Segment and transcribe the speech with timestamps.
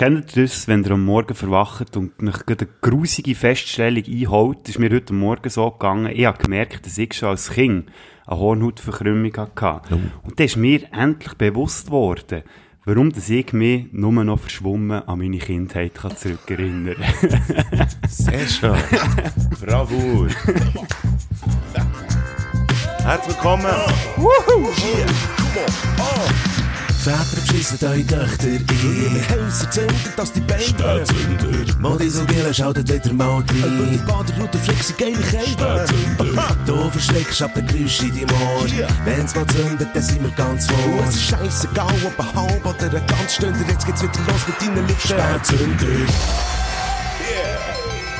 [0.00, 4.60] kennt ihr das, wenn ihr am Morgen verwacht und nach eine grusige Feststellung einholt?
[4.62, 6.10] Das ist mir heute Morgen so gegangen.
[6.14, 7.90] Ich habe gemerkt, dass ich schon als Kind
[8.26, 9.82] eine Hornhautverkrümmung hatte.
[9.90, 9.98] Oh.
[10.22, 12.44] Und dann ist mir endlich bewusst geworden,
[12.86, 17.88] warum dass ich mich nur noch verschwommen an meine Kindheit kann zurückerinnern kann.
[18.08, 18.76] Sehr schön.
[19.60, 20.28] Bravo.
[23.04, 23.66] Herzlich willkommen.
[27.00, 29.24] Väter beschissen eure Töchter ein.
[29.30, 31.78] Häuser zünden, dass die Beine Spätzünder.
[31.78, 33.44] Modisogele schaltet wieder mal rein.
[33.56, 35.86] Über die Baderroute flexen geile Kälte.
[36.66, 38.66] Du verschreckst ab der Geräusch in deinem Ohr.
[39.06, 41.04] Wenn's mal zündet, dann sind wir ganz vor.
[41.08, 43.58] Es ist scheissegal, ob ein halb oder ein ganz Stünder.
[43.66, 45.00] Jetzt geht's wieder los mit deinen Lippen.
[45.00, 45.86] Spätzünder.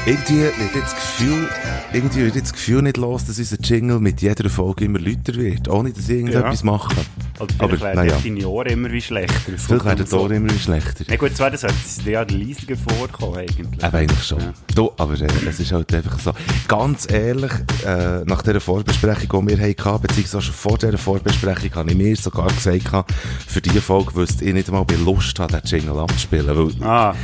[0.06, 1.48] Irgendwie wird jetzt das Gefühl,
[1.92, 5.34] irgendwie wird jetzt das Gefühl nicht los, dass unser Jingle mit jeder Folge immer lauter
[5.34, 6.94] wird, ohne dass ich irgendetwas mache.
[7.38, 8.18] Oder Aber, vielleicht werden naja.
[8.22, 9.52] deine Ohren immer wie schlechter.
[9.56, 10.14] Vielleicht werden die.
[10.14, 11.04] Ohren immer schlechter.
[11.08, 13.82] Na gut, zwar, das sollte ja leisiger vorkommen, eigentlich.
[13.82, 14.40] Eben eigentlich schon.
[14.40, 14.52] Ja.
[14.74, 16.32] Du, aber äh, es ist halt einfach so.
[16.66, 17.52] Ganz ehrlich,
[17.86, 22.16] äh, nach dieser Vorbesprechung, die wir hatten, beziehungsweise schon vor dieser Vorbesprechung, habe ich mir
[22.16, 23.12] sogar gesagt,
[23.46, 26.46] für diese Folge wüsste ich nicht einmal, ob ich Lust habe, den Jingle abzuspielen.
[26.46, 27.14] Weil, Ah,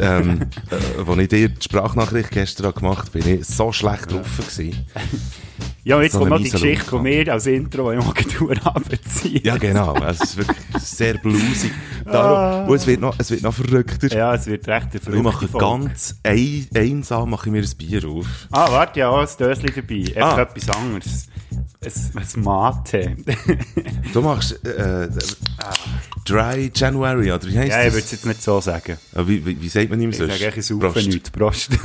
[0.00, 4.10] ähm, äh, als ich dir die Sprachnachricht gestern habe gemacht habe, bin ich so schlecht
[4.12, 4.86] drauf gewesen.
[5.84, 8.54] ja, jetzt So kommt noch die Geschichte von mir als Intro, die ich mal Tour
[8.64, 9.40] runterziehe.
[9.42, 9.94] Ja, genau.
[10.04, 11.72] Es ist wirklich sehr blusig.
[12.04, 14.08] Darum, und es wird noch, es wird noch verrückter.
[14.08, 18.08] Ja, es wird recht eine Ich mache ganz ein, einsam mache ich mir ein Bier
[18.08, 18.26] auf.
[18.50, 20.04] Ah, warte, ja, ein Döschen dabei.
[20.16, 20.42] Einfach Ah.
[20.42, 21.26] etwas anderes.
[21.84, 23.16] Ein, Mate.
[24.12, 25.08] Du machst äh, äh,
[26.24, 27.94] Dry January, oder wie heisst ja, ich das?
[27.94, 28.96] würde es jetzt nicht so sagen.
[29.14, 30.32] Ah, wie, wie, wie sagt man ihm Ich sonst?
[30.32, 31.30] sage eigentlich, ich saufe nichts.
[31.30, 31.70] Prost.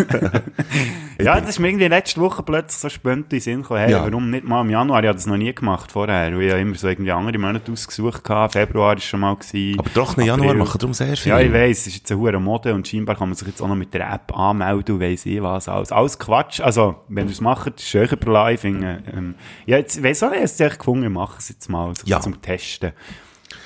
[1.22, 3.80] ja, das ist mir irgendwie letzte Woche plötzlich so spannend in den Sinn gekommen.
[3.82, 4.04] Hey, Ja.
[4.06, 5.02] warum nicht mal im Januar?
[5.02, 6.32] Ich habe das noch nie gemacht vorher.
[6.36, 8.60] Weil ich habe immer so irgendwie andere Monate ausgesucht hatte.
[8.60, 9.36] Februar war schon mal.
[9.36, 9.80] Gewesen.
[9.80, 9.90] Aber
[10.24, 10.60] Januar April.
[10.60, 11.32] machen darum sehr viel.
[11.32, 13.62] Ja, ich weiss, es ist jetzt eine hohe Mode und scheinbar kann man sich jetzt
[13.62, 15.68] auch noch mit der App anmelden und weiss ich was.
[15.68, 16.60] Alles, alles Quatsch.
[16.62, 18.62] Also, wenn ihr es macht, ist per Live.
[18.62, 22.04] finde, Ähm, ja, jetzt weiss auch ich es gefunden, ich mache es jetzt mal so
[22.06, 22.20] Ja.
[22.20, 22.92] zum Testen.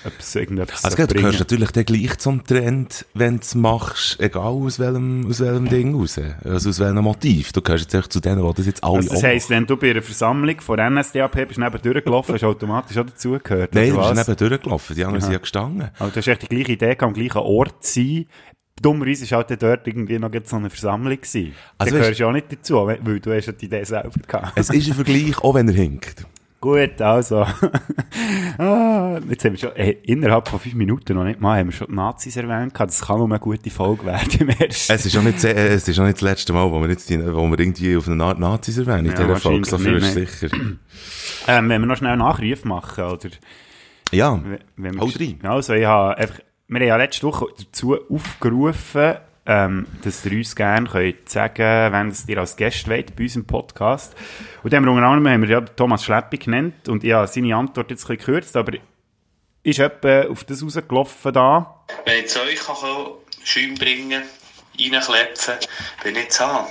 [0.05, 4.19] Ob es irgendetwas Also, du gehörst natürlich dann gleich zum Trend, wenn du es machst,
[4.19, 6.19] egal aus welchem, aus welchem Ding raus.
[6.43, 7.51] Also aus welchem Motiv.
[7.51, 9.77] Du gehörst jetzt echt zu denen, die das jetzt alle Also das heisst, wenn du
[9.77, 14.01] bei einer Versammlung von NSDAP bist neben durchgelaufen, hast du automatisch auch dazugehört, Nein, oder
[14.01, 14.29] wir sind was?
[14.29, 14.95] eben durchgelaufen.
[14.95, 15.89] Die anderen sind ja gestanden.
[15.99, 18.25] Aber du hast echt die gleiche Idee, am gleichen Ort zu sein.
[18.81, 21.15] Dummerweise war halt dort irgendwie noch so eine Versammlung.
[21.15, 21.53] Gewesen.
[21.77, 24.11] Also da gehörst du ja auch nicht dazu, weil du hast ja die Idee selber
[24.27, 24.53] gehabt.
[24.55, 26.25] Es ist ein Vergleich, auch wenn er hinkt.
[26.61, 27.37] Gut, also.
[28.59, 31.73] ah, jetzt haben wir schon, äh, innerhalb von fünf Minuten noch nicht mal, haben wir
[31.73, 32.91] schon die Nazis erwähnt gehabt.
[32.91, 34.93] Das kann nur eine gute Folge werden im ersten.
[34.93, 37.09] Es ist auch nicht, äh, es ist auch nicht das letzte Mal, wo wir jetzt
[37.09, 39.07] die, wo wir irgendwie auf eine Art Nazis erwähnen.
[39.07, 40.49] In Ja, dieser Folge, so viel ist sicher.
[41.47, 43.29] Ähm, wenn wir noch schnell Nachrufe machen, oder?
[44.11, 44.39] Ja.
[44.75, 45.39] Wenn wir, Hau rein.
[45.41, 46.39] Also, ich habe einfach,
[46.71, 49.15] wir haben ja letzte Woche dazu aufgerufen,
[49.45, 53.35] ähm, dass ihr uns gerne könnt sagen wenn es dir als Gast wollt bei uns
[53.35, 54.15] im Podcast.
[54.63, 57.27] Und dann haben wir unter anderem haben wir ja Thomas Schleppi genannt und ich habe
[57.27, 58.77] seine Antwort jetzt ein bisschen gekürzt, aber
[59.63, 61.83] ist etwa auf das rausgelaufen da.
[62.05, 62.75] Wenn ich zu euch kann
[63.43, 64.23] Schäume bringen,
[64.79, 65.55] reinklepfen,
[66.03, 66.67] bin ich zu haben.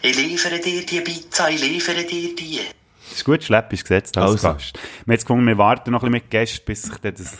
[0.00, 2.60] Ich liefere dir die Pizza, ich liefere dir die.
[3.02, 4.48] Das ist gut, Schleppi ist gesetzt als Also.
[4.48, 4.74] Gast.
[4.74, 7.36] Wir haben jetzt gefunden, wir warten noch ein bisschen mit Gästen, bis sich dann das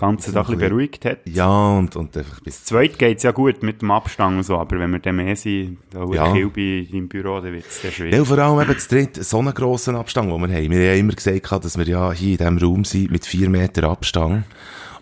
[0.00, 1.18] Ganze da ein bisschen beruhigt hat.
[1.26, 4.78] Ja, und, und einfach bis Zweit geht's ja gut mit dem Abstand und so, aber
[4.78, 6.26] wenn wir dann mehr sind, da Ja.
[6.26, 6.32] ja.
[6.32, 8.14] Kilby im Büro, dann wird's sehr schwierig.
[8.14, 10.70] Ja, vor allem eben zu dritt, so einen grossen Abstand, den wir haben.
[10.70, 13.48] Wir haben ja immer gesagt, dass wir ja hier in diesem Raum sind, mit vier
[13.50, 14.44] Meter Abstand.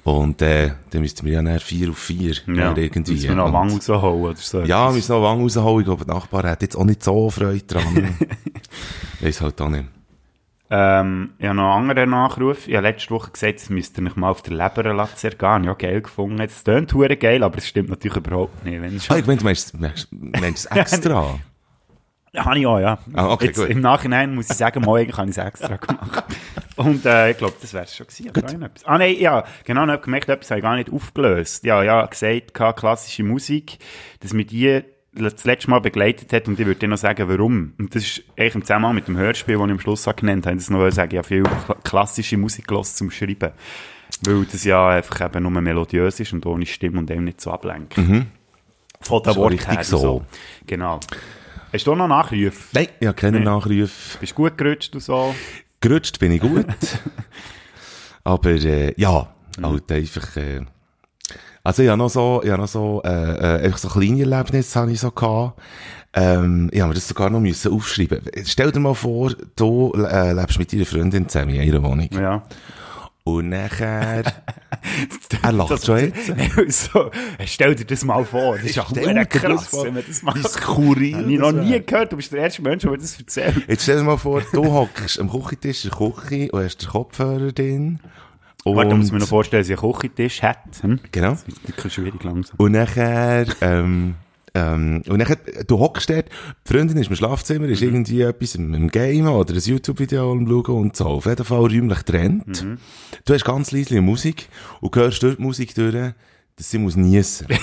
[0.04, 3.12] Und, äh, dann müssten wir ja nachher vier auf vier, Ja, oder irgendwie.
[3.12, 4.62] müssen wir noch Und- Wang rausholen oder so.
[4.62, 5.80] Ja, wir müssen noch Wang rausholen.
[5.80, 8.16] Ich glaube, der Nachbar hat jetzt auch nicht so Freude dran.
[9.20, 9.84] Weiss halt auch nicht.
[10.70, 12.68] Ähm, ich habe noch einen anderen Nachruf.
[12.68, 15.64] Ich habe letzte Woche gesagt, es müsst ihr nicht mal auf der Leber gehen.
[15.64, 16.40] Ja, geil gefunden.
[16.40, 18.80] Es tönt hure geil, aber es stimmt natürlich überhaupt nicht.
[18.80, 19.74] Wenn Ah, schon, ich meine, du meinst,
[20.10, 21.38] meinst, extra?
[22.36, 22.98] habe ich auch, ja.
[23.14, 23.68] Ah, okay, Jetzt, gut.
[23.70, 26.24] Im Nachhinein muss ich sagen, eigentlich habe ich es extra gemacht.
[26.76, 28.62] Und äh, ich glaube, das wäre es schon gewesen.
[28.62, 28.84] Etwas.
[28.84, 31.64] Ah nein, ja, genau, ich habe gemerkt, etwas habe ich gar nicht aufgelöst.
[31.64, 33.78] Ja, ja, gesagt, klassische Musik,
[34.20, 34.82] dass mir die
[35.24, 37.72] das letzte Mal begleitet hat und ich würde dir noch sagen, warum.
[37.78, 40.46] Und das ist eigentlich im Zusammenhang mit dem Hörspiel, das ich am Schluss auch genannt
[40.46, 43.52] habe, das noch sagen, ja, viel kla- klassische Musik gehört zum Schreiben.
[44.24, 47.50] Weil das ja einfach eben nur melodiös ist und ohne Stimme und eben nicht so
[47.52, 47.94] ablenkt.
[47.94, 50.24] Von der auch Wort her und so.
[50.66, 50.98] Genau.
[51.72, 52.52] Hast du noch Nachrufe?
[52.72, 53.44] Nein, ich habe keinen Nee.
[53.44, 54.16] Nachruf.
[54.20, 55.34] Bist du gut gerutscht und so?
[55.80, 56.66] Gerutscht bin ich gut.
[58.24, 59.28] Aber, äh, ja,
[59.62, 60.62] halt einfach, äh,
[61.68, 64.80] also ich habe noch so, ich habe noch so, äh, äh, einfach so kleine Erlebnisse
[64.80, 65.60] habe ich so gehabt.
[66.14, 68.22] Ähm, ich habe mir das sogar noch müssen aufschreiben.
[68.46, 72.08] Stell dir mal vor, du äh, lebst mit deiner Freundin zusammen in einer Wohnung.
[72.10, 72.42] Ja.
[73.22, 74.22] Und nachher,
[75.42, 76.32] er lacht schon jetzt.
[76.90, 77.10] so,
[77.44, 80.48] stell dir das mal vor, das ist ja das krass, vor, wenn man das macht.
[80.48, 83.18] skurril Habe ich noch das nie gehört, du bist der erste Mensch, der mir das
[83.18, 83.62] erzählt.
[83.68, 86.88] Jetzt stell dir mal vor, du hockst am Küchentisch in der Küche und hast den
[86.88, 88.00] Kopfhörer drin.
[88.70, 90.82] Und, Warte, muss mir noch vorstellen, dass ich einen Küchentisch hat.
[90.82, 91.00] Hm?
[91.12, 91.30] Genau.
[91.30, 92.56] Das ist wirklich schwierig langsam.
[92.58, 94.14] Und nachher, ähm,
[94.54, 96.26] ähm, und nachher, du hockst dort,
[96.66, 100.46] die Freundin ist im Schlafzimmer, ist irgendwie etwas im, im Game oder ein YouTube-Video am
[100.46, 101.06] Schauen und so.
[101.06, 102.66] Auf jeden Fall räumlich trennt.
[103.24, 104.48] Du hast ganz leise Musik
[104.80, 105.94] und hörst durch die Musik durch,
[106.56, 107.46] dass sie muss niessen.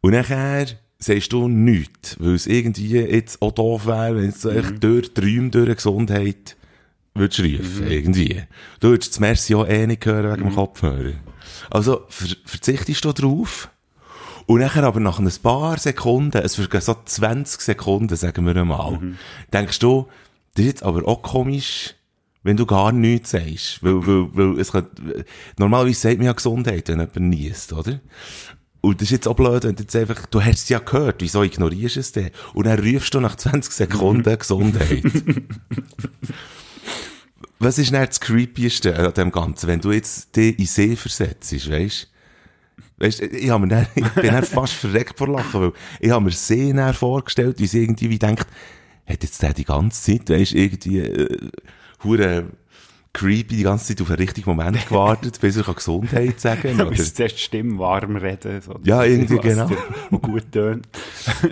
[0.00, 0.66] und nachher
[0.98, 5.12] sagst du nichts, weil es irgendwie jetzt auch doof wäre, wenn es so echt durch
[5.12, 6.56] die Räume, durch die Gesundheit
[7.18, 8.42] würdest rufen, irgendwie.
[8.80, 11.14] Du würdest das Merci auch eh nicht hören wegen dem Kopfhörer.
[11.70, 13.70] Also, ver verzichtest du drauf?
[14.46, 19.00] Und nachher aber nach ein paar Sekunden, es vergehen so 20 Sekunden, sagen wir einmal,
[19.52, 20.06] denkst du,
[20.54, 21.94] das ist jetzt aber auch komisch,
[22.44, 23.82] wenn du gar nichts sagst.
[23.82, 24.86] Weil, weil, weil es kann,
[25.58, 28.00] normalerweise sagt man ja Gesundheit, wenn jemand niest, oder?
[28.80, 31.16] Und das ist jetzt auch blöd, wenn du jetzt einfach, du hast es ja gehört,
[31.18, 32.30] wieso ignorierst du es denn?
[32.54, 35.02] Und dann rufst du nach 20 Sekunden Gesundheit.
[37.58, 41.52] Was ist denn das Creepieste an dem Ganzen, wenn du jetzt dich in See versetzt,
[41.70, 42.08] weißt
[42.98, 46.24] Weißt, ich, hab mir dann, ich bin dann fast verreckt vor Lachen, weil ich habe
[46.24, 48.46] mir See dann vorgestellt, wie sie irgendwie wie denkt,
[49.06, 51.50] hat jetzt der die ganze Zeit, weißt, irgendwie, äh,
[52.02, 52.46] hure
[53.16, 56.86] creepy die ganze Zeit auf einen richtigen Moment gewartet, bis er kann Gesundheit sagen Du
[56.86, 56.94] oder?
[56.96, 58.60] zuerst die Stimme warm reden.
[58.60, 58.78] So.
[58.84, 59.70] Ja, irgendwie genau.
[60.10, 60.86] Und gut tönt.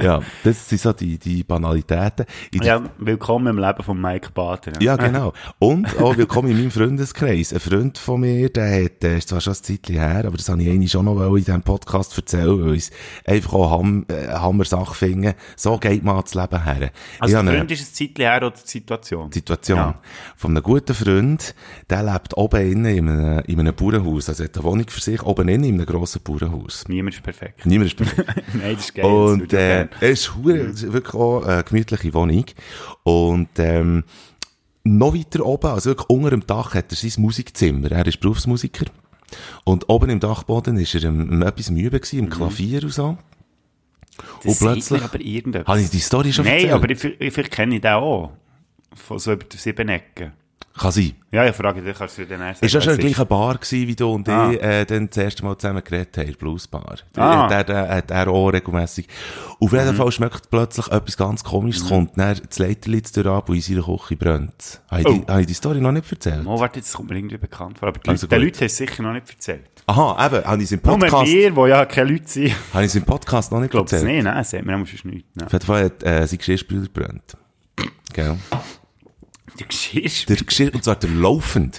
[0.01, 2.27] Ja, das sind so die, die Banalitäten.
[2.53, 4.73] In Ja, willkommen im Leben von Mike Bader.
[4.81, 5.33] Ja, genau.
[5.59, 7.55] Und auch willkommen in meinem Freundeskreis.
[7.55, 10.49] Ein Freund von mir, der hat, der ist zwar schon ein Zeitchen her, aber das
[10.51, 12.91] habe ich eigentlich schon noch in diesem Podcast erzählen, weil ich es
[13.25, 15.35] einfach auch Ham, äh, Hammer-Sache finde.
[15.57, 16.91] So geht man das Leben her.
[17.21, 19.33] Also, der eine Freund ist ein Zeitchen her oder die Situation?
[19.33, 19.95] Situation Ja.
[20.37, 21.54] von einem guten Freund,
[21.91, 24.29] der lebt oben innen in einem, in einem Bauernhaus.
[24.29, 26.85] Also er hat eine Wohnung für sich, oben innen in einem grossen Bauernhaus.
[26.89, 27.65] Niemand ist perfekt.
[27.67, 28.55] Niemand ist perfekt.
[28.55, 29.05] Nein, das ist geil.
[29.05, 32.45] Und äh, es ist, ist wirklich auch eine gemütliche Wohnung.
[33.03, 34.05] Und ähm,
[34.85, 37.91] noch weiter oben, also wirklich unter dem Dach, hat er sein Musikzimmer.
[37.91, 38.87] Er ist Berufsmusiker.
[39.65, 43.17] Und oben im Dachboden ist er um, um etwas müde gewesen, im Klavier und so.
[44.45, 45.67] Das und plötzlich- aber irgendetwas.
[45.69, 46.73] Habe ich die Story schon Nein, erzählt?
[46.73, 48.33] aber ich, ich, vielleicht kenne ich den auch.
[48.95, 50.33] Von so über die sieben Ecken.
[50.77, 51.13] Kann sein.
[51.31, 53.15] Ja, ich frage dich, kannst du dir dann erst Ist ja schon in der es
[53.15, 54.51] gleichen Bar gewesen, wie du und Ah.
[54.51, 56.97] ich, äh, dann das erste Mal zusammen geredet haben, Bluesbar.
[57.17, 57.47] Ah.
[57.47, 59.07] Der, der, hat er auch regelmässig.
[59.61, 59.95] Auf jeden Mhm.
[59.97, 63.83] Fall schmeckt plötzlich etwas ganz Komisches, kommt dann das Leiterlitz durch ab und in seiner
[63.85, 64.81] Küche brennt.
[64.91, 65.13] Habe ich, Oh.
[65.13, 66.45] die, habe ich die Story noch nicht erzählt?
[66.45, 67.87] Oh, warte, das kommt mir irgendwie bekannt vor.
[67.89, 68.43] Aber die Also Leute, den.
[68.45, 69.71] Leuten haben es sicher noch nicht erzählt.
[69.87, 72.53] Aha, eben, habe ich es im Nur Podcast, wir, die ja keine Leute sind.
[72.75, 74.13] habe ich es im Podcast noch nicht Glaubst du erzählt?
[74.13, 74.25] nicht?
[74.25, 75.29] Nein, sagt mir sonst nichts.
[75.35, 75.47] Nein.
[75.47, 77.37] Auf jeden Fall hat, äh, sein Geschirrspüler brennt.
[78.13, 78.37] Gell?
[79.59, 80.37] Der Geschirrspüler.
[80.37, 81.79] Der Geschirr, und zwar der laufend.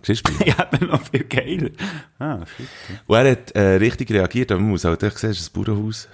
[0.00, 0.46] Geschirrspüler.
[0.46, 1.70] Ja, dann noch viel geiler.
[2.18, 2.66] Ah, shit.
[3.06, 5.64] Und er hat äh, richtig reagiert, aber man muss halt echt sehen, es ist ein
[5.64, 6.08] Bauernhaus.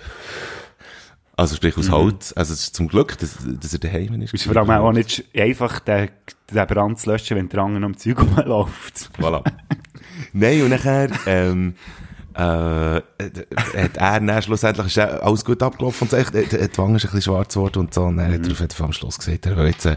[1.36, 2.32] Also sprich aus Holz.
[2.36, 4.32] Also es ist zum Glück, dass, dass er daheim ist.
[4.34, 6.10] Es ist vor allem auch nicht einfach, den,
[6.52, 9.10] den Brand zu löschen, wenn der andere am Zeug rumläuft.
[9.18, 9.42] Voilà.
[10.32, 11.74] Nein, und nachher, ähm,
[12.34, 16.96] äh, hat er dann schlussendlich, ist alles gut abgelaufen und so, echt, äh, die Wange
[16.96, 18.48] ist ein bisschen schwarz geworden und so, und dann hat
[18.78, 19.96] er am Schluss gesagt, er will jetzt einen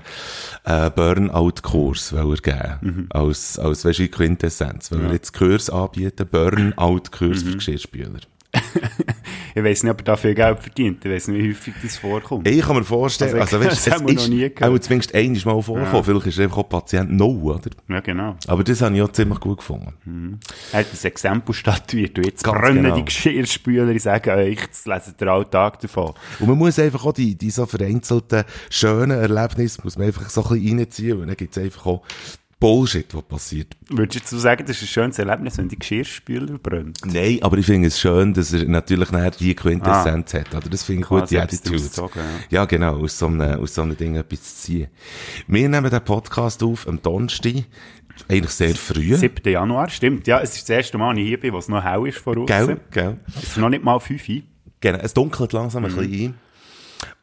[0.63, 3.07] äh, Burnout-Kurs geben.
[3.09, 4.91] Als, als, weißt du, Quintessenz.
[4.91, 8.19] Weil er jetzt Kurs anbieten, Burnout-Kurs für Geschirrspüler.
[9.56, 11.03] Ich weiss nicht, ob er dafür Geld verdient.
[11.03, 12.47] Ich weiss nicht, wie häufig das vorkommt.
[12.47, 14.63] Ich kann mir vorstellen, Also, also, weißt, das haben wir noch nie gehört.
[14.63, 16.03] auch zumindest einmal mal vorkommen.
[16.03, 17.71] Vielleicht ist einfach auch Patient No, oder?
[17.89, 18.35] Ja, genau.
[18.45, 20.39] Aber das habe ich auch ziemlich gut gefunden.
[20.71, 22.19] Er hat ein Exempel statuiert.
[22.19, 22.95] Und jetzt Ganz brennen genau.
[22.97, 23.87] die Geschirrspüler.
[23.89, 26.13] Ich sage euch, jetzt lesen der Alltag davon.
[26.39, 30.44] Und man muss einfach auch die, die so vereinzelten, schönen Erlebnisse, muss man einfach so
[30.44, 32.03] ein bisschen reinziehen, und dann gibt es einfach auch
[32.59, 33.78] Bullshit, was passiert.
[33.90, 36.94] Würdest du sagen, das ist ein schönes Erlebnis, wenn die Geschirrspüler brennen?
[37.06, 40.68] Nein, aber ich finde es schön, dass er natürlich nachher die Quintessenz hat, oder?
[40.68, 41.83] Das finde ich gut, die Attitude.
[41.83, 44.87] gezogen, Ja, genau, aus so einem, aus so einem Ding etwas zu ziehen.
[45.47, 47.66] Wir nehmen den Podcast auf am Donnerstag,
[48.28, 49.16] eigentlich sehr früh.
[49.16, 49.52] 7.
[49.52, 50.26] Januar, stimmt.
[50.26, 52.18] Ja, es ist das erste Mal, als ich hier bin, wo es noch hell ist
[52.18, 52.47] voraus.
[52.47, 53.19] Gell, gell.
[53.37, 54.42] Es ist noch nicht mal 5 Uhr.
[54.80, 56.46] Genau, es dunkelt langsam ein bisschen ein.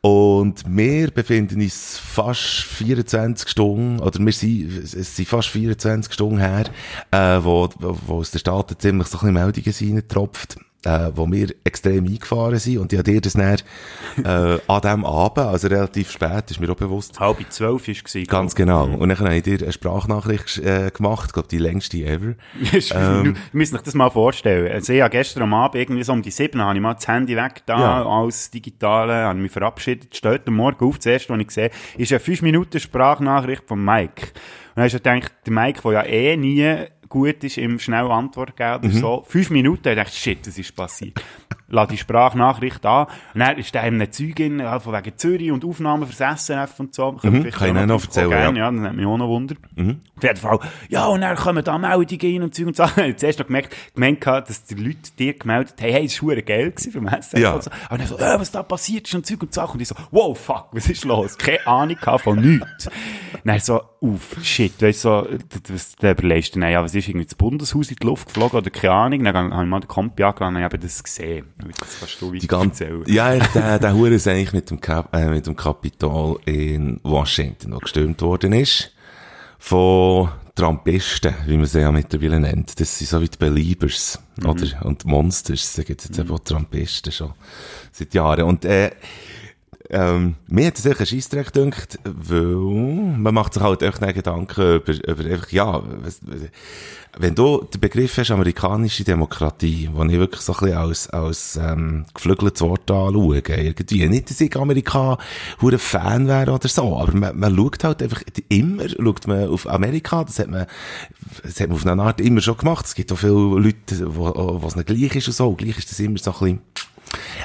[0.05, 6.41] Und wir befinden uns fast 24 Stunden, oder wir sind, es sind fast 24 Stunden
[6.41, 6.67] her,
[7.11, 10.59] äh, wo, wo, aus den Staaten ziemlich so ein bisschen Meldungen reintropft.
[10.85, 12.79] Äh, wo wir extrem eingefahren sind.
[12.79, 13.57] Und ich habe dir das dann,
[14.25, 17.19] äh, an dem Abend, also relativ spät, ist mir auch bewusst.
[17.21, 18.29] Halb zwölf war es.
[18.29, 18.85] Ganz genau.
[18.85, 22.35] Und dann habe ich dir eine Sprachnachricht äh, gemacht, glaube die längste ever.
[22.95, 24.71] ähm, du müsst euch das mal vorstellen.
[24.73, 27.09] Also ich habe gestern am Abend, irgendwie so um die sieben, habe ich mal das
[27.09, 28.07] Handy weg da, Ja.
[28.07, 32.13] als Digitale, habe mich verabschiedet, steht am Morgen auf, das erste, was ich sehe, ist
[32.13, 34.23] eine 5 Minuten Sprachnachricht von Mike.
[34.27, 34.33] Und
[34.77, 38.57] dann hast du gedacht, der Mike, der ja eh nie gut ist im schnell Antwort
[38.57, 38.93] geben Mhm.
[38.99, 41.23] so, fünf Minuten, ich dachte, shit, das ist passiert.
[41.69, 43.07] Lass die Sprachnachricht an.
[43.33, 46.79] Und dann ist da eben eine Zeugin, ja, von wegen Zürich und Aufnahmen fürs SNF
[46.79, 47.17] und so.
[47.19, 47.51] Vielleicht Mhm.
[47.51, 48.39] kann ich auch noch erzählen, gehen.
[48.39, 48.51] ja.
[48.51, 48.57] Mhm.
[48.57, 49.55] Ja, das hat mich auch noch Wunder.
[50.17, 52.99] Auf jeden Fall, ja, und dann kommen da Meldungen rein und Zeug und Sachen.
[53.05, 53.75] Ich habe zuerst noch gemerkt,
[54.21, 57.39] gehabt, dass die Leute dir gemeldet haben, hey, es war geil gewesen vom SRF.
[57.41, 57.53] Ja.
[57.55, 57.71] Und so.
[57.89, 59.75] Aber dann so, äh, was da passiert ist und Zeug und Sachen.
[59.75, 61.39] Und ich so, wow, fuck, was ist los?
[61.39, 62.91] Keine Ahnung von nichts.
[63.45, 65.29] dann so, uff, shit, weißt du, so,
[65.63, 68.59] das, da überlegst du dann, ja, was ist irgendwie das Bundeshaus in die Luft geflogen
[68.59, 69.25] oder keine Ahnung.
[69.25, 71.47] Dann habe ich mal den Kompi angeladen und habe das gesehen.
[71.79, 73.05] Das kannst du Die ganze, erzählen.
[73.07, 77.73] ja, der, der Hure ist eigentlich mit dem, Cap, äh, mit dem Kapitol in Washington,
[77.75, 78.93] wo gestürmt worden ist.
[79.59, 82.79] Von Trumpisten, wie man sie ja mittlerweile nennt.
[82.79, 84.85] Das sind so wie die Beliebers, oder?
[84.85, 87.33] Und Monsters, da gibt es jetzt eben auch Trumpisten schon
[87.91, 88.45] seit Jahren.
[88.45, 88.91] Und, äh,
[89.91, 92.55] ähm, mir hat es ein Scheissdreck gedacht, weil
[93.17, 95.83] man macht sich halt echt Gedanken über, über einfach, ja,
[97.17, 101.57] wenn du den Begriff hast, amerikanische Demokratie, wo ich wirklich so ein bisschen als, als
[101.57, 104.09] ähm, geflügeltes Wort anschaue, irgendwie.
[104.09, 105.19] Nicht, dass ich Amerika
[105.61, 109.69] hure Fan wäre oder so, aber man, man schaut halt einfach immer, schaut man auf
[109.69, 110.67] Amerika, das hat man,
[111.43, 112.87] das hat man auf eine Art immer schon gemacht.
[112.87, 115.91] Es gibt auch viele Leute, wo, wo es nicht gleich ist und so, gleich ist
[115.91, 116.61] das immer so ein bisschen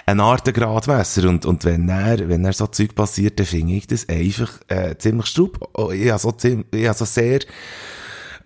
[0.06, 1.28] ein Art Gradmesser.
[1.28, 4.96] Und, und wenn er, wenn er so Zeug passiert, dann finde ich das einfach, äh,
[4.98, 5.70] ziemlich strub.
[5.74, 6.34] Oh, Ich habe so,
[6.72, 7.40] ich habe so sehr,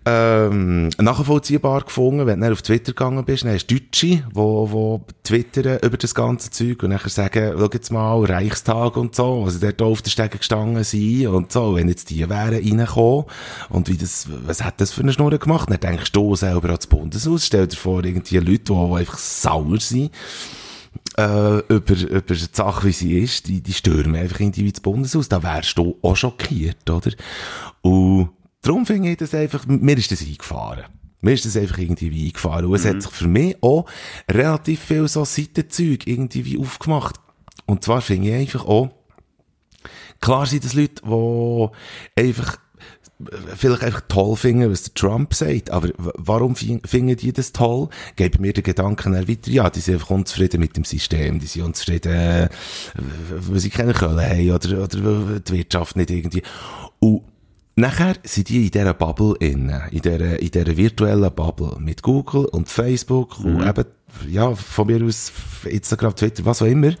[0.06, 5.00] ähm, nachvollziehbar gefunden, wenn du auf Twitter gegangen bist, dann hast du Deutsche, wo, wo
[5.22, 9.58] twittern über das ganze Zeug und nachher sagen, schau jetzt mal, Reichstag und so, also
[9.58, 13.24] dort auf der Stege gestanden sind und so, wenn jetzt die wären reingekommen
[13.70, 15.70] und wie das, was hat das für eine Schnur gemacht?
[15.70, 19.80] Dann denkst du selber ans Bundeshaus, stell dir vor, irgendwie Leute, die, die einfach sauer
[19.80, 20.10] sind,
[21.16, 25.28] äh, über, über die Sache, wie sie ist, die, die stürmen einfach irgendwie ins Bundeshaus.
[25.28, 27.12] Da wärst du auch schockiert, oder?
[27.82, 28.30] Und
[28.62, 30.84] darum finde ich das einfach, mir ist das eingefahren.
[31.20, 32.66] Mir ist das einfach irgendwie wie eingefahren.
[32.66, 33.86] Und es hat sich für mich auch
[34.30, 37.16] relativ viel so Seitenzeug irgendwie wie aufgemacht.
[37.66, 38.90] Und zwar finde ich einfach auch,
[40.20, 42.58] klar sind das Leute, die einfach
[43.56, 47.88] vielleicht einfach toll finden, was der Trump sagt, aber warum fin- finden die das toll?
[48.16, 51.62] Geben mir den Gedanken weiter, ja, die sind einfach unzufrieden mit dem System, die sind
[51.62, 52.48] unzufrieden,
[53.30, 56.42] weil sie keine Kohle haben oder, oder die Wirtschaft nicht irgendwie.
[56.98, 57.22] Und
[57.76, 62.44] Nachher sind die in dieser Bubble innen, in dieser, in dieser virtuellen Bubble mit Google
[62.44, 63.84] und Facebook und eben,
[64.30, 65.32] ja, von mir aus
[65.64, 66.92] Instagram, Twitter, was auch immer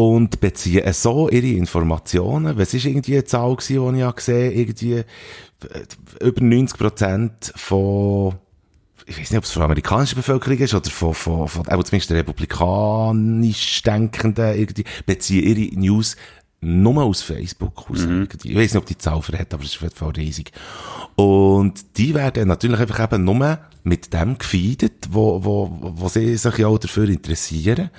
[0.00, 2.56] und beziehen so ihre Informationen.
[2.56, 5.04] Was ist irgendwie eine Zahl gewesen, die ich habe gesehen irgendwie äh,
[6.24, 8.34] über 90 Prozent von
[9.04, 11.82] ich weiß nicht, ob es von der amerikanischen Bevölkerung ist oder von, von, von auch
[11.82, 16.16] zumindest der republikanisch Denkenden irgendwie, beziehen ihre News
[16.60, 18.00] nur aus Facebook aus.
[18.00, 18.52] irgendwie.
[18.52, 20.52] Ich weiß nicht, ob die Zahl verhält, aber es ist auf jeden Fall riesig.
[21.16, 26.58] Und die werden natürlich einfach eben nur mit dem gefeedet, wo, wo, wo sie sich
[26.58, 27.90] ja auch dafür interessieren.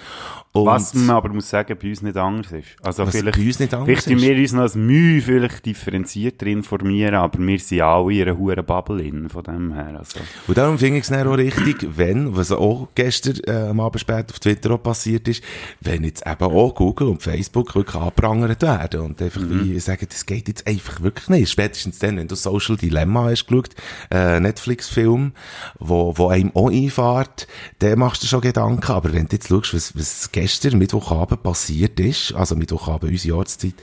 [0.54, 2.68] Und Was man aber muss sagen, bei uns nicht anders ist.
[2.84, 4.22] Also vielleicht, bei uns nicht anders vielleicht ist?
[4.22, 8.66] wir uns noch als Mühe vielleicht differenzierter informieren, aber wir sind alle in einer hohen
[8.66, 9.96] Bubble in, von dem her.
[9.98, 10.20] Also.
[10.48, 14.30] Und darum finde ich es auch richtig, wenn, was auch gestern äh, am Abend spät
[14.30, 15.42] auf Twitter auch passiert ist,
[15.80, 20.26] wenn jetzt eben auch Google und Facebook wirklich angeprangert werden und einfach wie sagen, das
[20.26, 21.50] geht jetzt einfach wirklich nicht.
[21.50, 23.70] Spätestens dann, wenn du Social Dilemma hast geschaut,
[24.12, 25.32] äh, Netflix-Film,
[25.80, 27.48] wo, wo einem auch einfährt,
[27.80, 28.92] dann machst du schon Gedanken.
[28.92, 33.76] Aber wenn du jetzt schaust, was, was gestern Mittwochabend passiert ist, also Mittwochabend unsere Jahreszeit,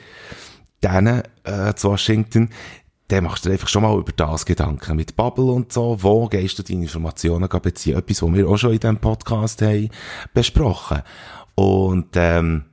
[0.80, 2.50] dann äh, zu Washington,
[3.08, 5.96] dann machst du dir einfach schon mal über das Gedanken mit Bubble und so.
[6.00, 7.96] Wo gehst du deine Informationen beziehen?
[7.96, 9.88] Etwas, was wir auch schon in diesem Podcast haben
[10.34, 11.02] besprochen.
[11.54, 12.66] Und ähm,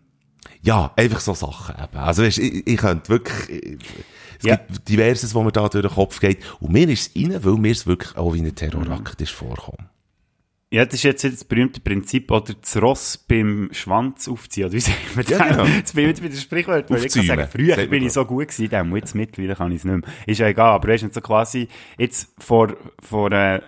[0.61, 1.97] ja, einfach so Sachen eben.
[1.97, 3.79] Also weißt, ich, ich könnte wirklich...
[4.39, 4.55] Es Ja.
[4.57, 6.39] gibt diverses, wo mir da durch den Kopf geht.
[6.59, 9.89] Und mir ist es rein, weil mir es wirklich auch wie ein Terrorakt ist vorkommen.
[10.71, 14.79] Ja, das ist jetzt das berühmte Prinzip, oder das Ross beim Schwanz aufziehen, oder wie
[14.81, 15.37] sagen wir das?
[15.39, 15.63] Ja, genau.
[15.65, 18.03] Jetzt bin ich jetzt bei den Sprichwörtern, weil ich kann sagen, früher sagt man bin
[18.03, 18.25] ich so.
[18.25, 20.13] gut gewesen, dem, jetzt mittlerweile kann ich es nicht mehr.
[20.25, 23.61] Ist ja egal, aber du, so quasi, jetzt vor, vor, äh,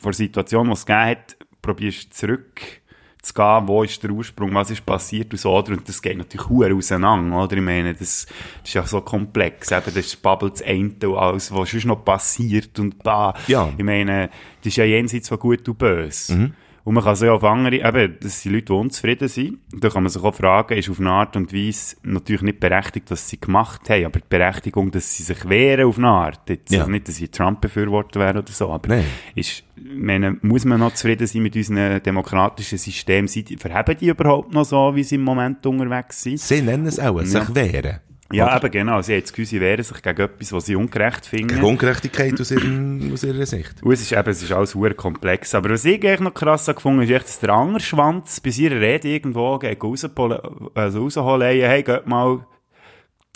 [0.00, 2.79] vor Situation, die es gegeben hat, probierst zurück
[3.22, 5.72] zu gehen, wo ist der Ursprung, was ist passiert und so, oder?
[5.72, 7.56] Und das geht natürlich hure auseinander, oder?
[7.56, 11.52] Ich meine, das, das ist ja so komplex, eben, das babbelt das eine und alles,
[11.52, 13.34] was sonst noch passiert und da.
[13.46, 13.70] Ja.
[13.76, 14.30] Ich meine,
[14.62, 16.52] das ist ja jenseits von gut und böse.
[16.84, 19.58] Und man kann sich auf andere, eben, das sind Leute, die unzufrieden sind.
[19.72, 23.10] Da kann man sich auch fragen, ist auf eine Art und Weise natürlich nicht berechtigt,
[23.10, 26.40] dass sie gemacht haben, aber die Berechtigung, dass sie sich wehren auf eine Art.
[26.48, 26.80] Jetzt, Ja.
[26.80, 29.04] also nicht, dass sie Trump-Befürworter wären oder so, aber Nein.
[29.34, 33.26] ist, meine, muss man noch zufrieden sein mit unserem demokratischen System?
[33.26, 36.40] Die, verheben die überhaupt noch so, wie sie im Moment unterwegs sind?
[36.40, 38.00] Sie nennen es auch, sich wehren.
[38.32, 38.56] Ja, Oder?
[38.56, 39.02] eben genau.
[39.02, 41.48] Sie haben das Gefühl, sie wehren sich gegen etwas, was sie ungerecht finden.
[41.48, 43.82] Gegen Ungerechtigkeit aus, ihrem, aus ihrer Sicht.
[43.82, 45.54] Und es ist eben, es ist alles sehr komplex.
[45.54, 48.80] Aber was ich eigentlich noch krass habe gefunden ist echt, dass der Angerschwanz bei ihrer
[48.80, 50.38] Rede irgendwo gegen rausholen,
[50.74, 52.46] also rausholen, hey, geht mal,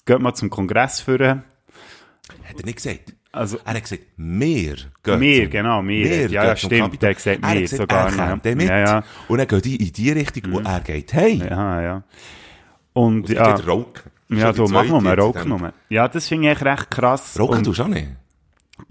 [0.06, 1.42] geht mal zum Kongress führen.
[2.44, 3.14] Hat er nicht gesagt.
[3.32, 6.08] Also, Er hat gesagt, wir gehen Wir, genau, wir.
[6.08, 8.54] wir Ja, ja, stimmt, der hat gesagt, er wir, hat gesagt, sogar, er ja.
[8.54, 8.68] mit.
[8.68, 9.04] Ja, ja.
[9.26, 12.04] Und dann gehen die in die Richtung, wo er geht, hey, ja, ja.
[12.92, 13.48] Und, ja.
[13.48, 14.04] ja, geht.
[14.28, 15.00] Ja, du, mach mal,
[15.46, 15.72] noch mal.
[15.88, 17.34] Ja, das finde ich echt recht krass.
[17.58, 18.08] Und- tust du auch nicht?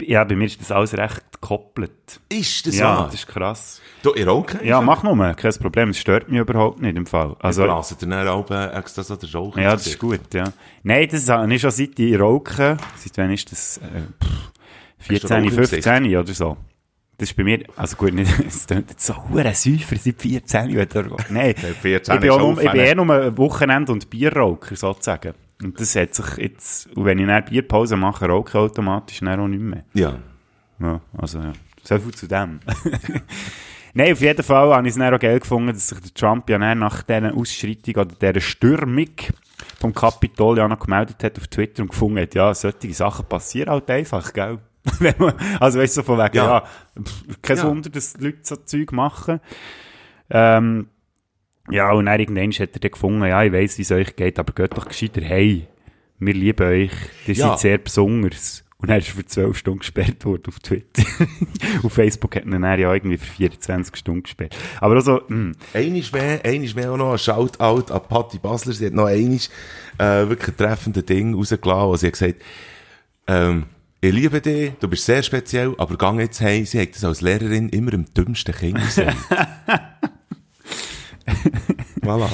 [0.00, 2.20] Ja, bei mir ist das alles recht gekoppelt.
[2.30, 3.04] Ist das Ja, wahr?
[3.06, 3.80] das ist krass.
[4.02, 4.60] Du, ihr rauchen?
[4.64, 7.36] Ja, mach nur, kein Problem, es stört mich überhaupt nicht im Fall.
[7.40, 10.32] Also, Also, blasen dir dann auch äh, extra so den Rauchen Ja, das ist gut,
[10.32, 10.44] ja.
[10.82, 12.78] Nein, das ich schon seit ich rauche.
[12.96, 13.76] Seit wann ist das?
[13.78, 13.82] Äh,
[14.24, 14.30] pff,
[14.98, 15.82] Hast du 14, Rauch im 15
[16.16, 16.56] oder so.
[17.16, 20.76] Das ist bei mir, also gut, nicht, es klingt jetzt so hure Säufer seit 14
[20.76, 25.34] oder Nein, 14 ich bin, auch ich bin eh nur ein Wochenende- und Bierraucher sozusagen.
[25.62, 29.40] Und das hat sich jetzt, und wenn ich eine Bierpause mache, rauche ich automatisch dann
[29.40, 29.84] auch nicht mehr.
[29.94, 30.18] Ja.
[30.80, 31.52] Ja, also ja.
[31.82, 32.60] So viel zu dem.
[33.94, 36.58] Nein, auf jeden Fall habe ich es auch geil gefunden, dass sich der Trump ja
[36.58, 39.10] nach dieser Ausschreitung oder dieser Stürmung
[39.78, 43.70] vom Kapitol ja noch gemeldet hat auf Twitter und gefunden hat, ja, solche Sachen passieren
[43.70, 44.58] halt einfach, gell?
[45.18, 46.64] Man, also weißt du, so von wegen, ja, Ja.
[47.02, 47.66] pff, kein Ja.
[47.68, 49.40] Wunder, dass Leute so Zeug machen.
[50.30, 50.88] Ähm,
[51.70, 54.38] ja, und dann irgendwann hat er dann gefunden, ja, ich weiss, wie es euch geht,
[54.38, 55.66] aber geht doch gescheiter, hey,
[56.18, 56.90] wir lieben euch,
[57.26, 57.48] ihr Ja.
[57.50, 58.60] seid sehr besonders.
[58.76, 61.02] Und er ist für 12 Stunden gesperrt worden auf Twitter.
[61.82, 64.54] auf Facebook hat ihn dann ja irgendwie für 24 Stunden gesperrt.
[64.78, 68.74] Aber also, mh, Einiges mehr, einiges mehr auch noch ein Shoutout an Patti Basler.
[68.74, 69.48] Sie hat noch einiges,
[69.96, 72.42] äh, wirklich ein treffendes Ding rausgelassen, wo sie hat gesagt,
[73.26, 73.64] ähm,
[74.08, 76.66] ich liebe dich, du bist sehr speziell, aber gang jetzt heim.
[76.66, 79.16] Sie hat das als Lehrerin immer im dümmsten Kind gesagt.
[82.02, 82.28] voilà.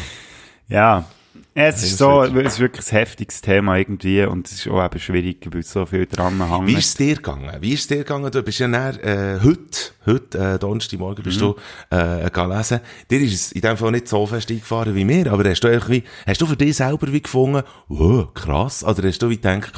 [0.68, 1.04] ja.
[1.52, 4.84] Es ist so, wirklich- es ist wirklich ein heftiges Thema irgendwie und es ist auch
[4.84, 6.66] eben schwierig, weil so viel dran hängt.
[6.68, 7.50] Wie ist es dir gegangen?
[7.60, 8.30] Wie ist es dir gegangen?
[8.30, 9.60] Du bist ja dann, äh, heute,
[10.06, 11.56] heute, äh, Donnerstagmorgen bist du,
[11.90, 12.80] äh, gelesen.
[13.10, 15.68] Dir ist es in dem Fall nicht so fest eingefahren wie mir, aber hast du
[15.68, 19.73] irgendwie, hast du für dich selber wie gefunden, wow, krass, oder hast du wie gedacht,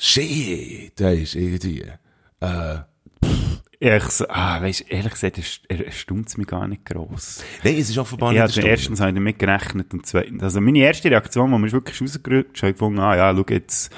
[0.00, 1.84] shit, da ist irgendwie,
[2.40, 2.78] äh,
[3.78, 7.42] Ich so, ah, weißt, ehrlich gesagt, es er erstaunt es mich gar nicht gross.
[7.64, 10.60] nein, es ist offenbar Ja, nicht der erstens habe ich damit gerechnet und zweitens, also
[10.60, 13.90] meine erste Reaktion, als wir wirklich rausgerückt ich gefunden, ah ja, schau jetzt,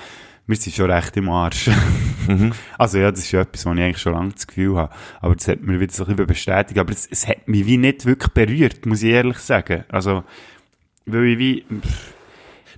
[0.46, 1.68] wir sind schon recht im Arsch.
[2.28, 2.52] Mhm.
[2.78, 4.94] Also ja, das ist ja etwas, was ich eigentlich schon lange das Gefühl habe.
[5.20, 6.78] Aber das hat mir wieder so ein bisschen bestätigt.
[6.78, 9.84] Aber es, es hat mich wie nicht wirklich berührt, muss ich ehrlich sagen.
[9.88, 10.24] Also,
[11.06, 11.64] weil ich wie...
[11.80, 12.11] pff,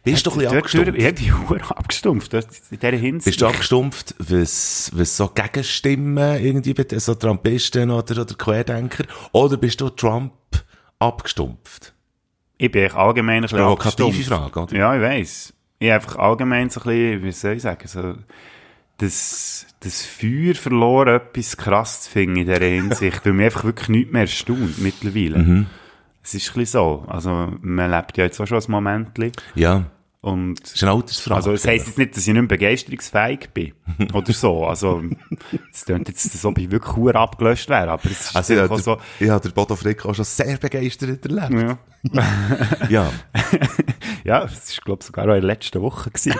[0.04, 0.94] Bist du ein bisschen abgestumpft?
[0.96, 3.24] Ich habe die Uhr abgestumpft, in dieser Hinsicht.
[3.24, 9.80] Bist du abgestumpft, was, was so Gegenstimmen irgendwie, so Trumpisten oder, oder Querdenker, oder bist
[9.80, 10.32] du Trump
[10.98, 11.94] abgestumpft?
[12.58, 14.22] Ich bin eigentlich allgemein ein bisschen Provokative.
[14.24, 14.76] Frage, oder?
[14.76, 15.54] Ja, ich weiss.
[15.78, 18.14] Ich habe einfach allgemein so ein bisschen, wie soll ich sagen, so,
[18.98, 23.88] das, das Feuer verloren, etwas krass zu finden in dieser Hinsicht, weil mich einfach wirklich
[23.88, 25.38] nichts mehr erstaunt mittlerweile.
[25.38, 25.66] Mhm.
[26.22, 27.04] Es ist ein bisschen so.
[27.08, 29.32] Also, man lebt ja jetzt auch schon ein Momentchen.
[29.54, 29.84] Ja.
[30.24, 31.36] Und, Das ist eine Altersfrage.
[31.36, 33.72] also, es heisst jetzt nicht, dass ich nicht mehr begeisterungsfähig bin.
[34.14, 34.64] Oder so.
[34.66, 35.02] Also,
[35.70, 38.60] es klingt jetzt, als ob ich wirklich hure abgelöscht wäre, aber es ist Also, ich
[38.60, 41.52] habe so, ich habe den Bodo Frick auch schon sehr begeistert erlebt.
[41.60, 41.78] ja.
[42.88, 43.10] Ja.
[44.24, 46.32] Ja, das ist, glaube ich, sogar auch in der letzten Woche gewesen.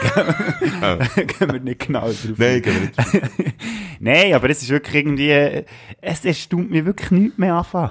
[1.26, 2.62] Gehen wir nicht genau drauf Nein, ein.
[2.62, 3.54] gehen wir nicht.
[4.00, 5.64] Nein, aber es ist wirklich irgendwie,
[6.00, 7.90] es erstaunt mich wirklich nichts mehr anfangen.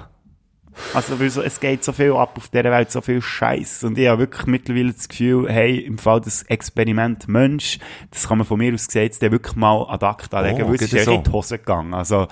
[0.92, 3.84] Also, weil so, es geht so viel ab auf dieser Welt, so viel Scheiß.
[3.84, 7.78] Und ich habe wirklich mittlerweile das Gefühl, hey, im Fall des Experiment Mensch,
[8.10, 10.74] das kann man von mir aus gesagt, der wirklich mal ad acta legen, Oh, weil
[10.76, 11.14] es ist ja das so?
[11.14, 11.94] in die Hose gegangen.
[11.94, 12.28] Also,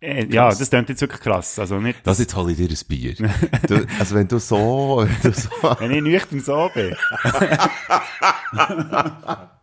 [0.00, 1.58] äh, ja, das klingt jetzt wirklich krass.
[1.58, 3.14] Also nicht, Das jetzt hole ich dir ein Bier.
[3.66, 6.94] Du, also wenn du so, wenn du so, wenn ich nüchtern so bin.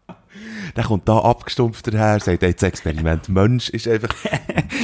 [0.76, 4.10] der kommt da abgestumpft daher, sagt, ey, das Experiment Mensch ist einfach,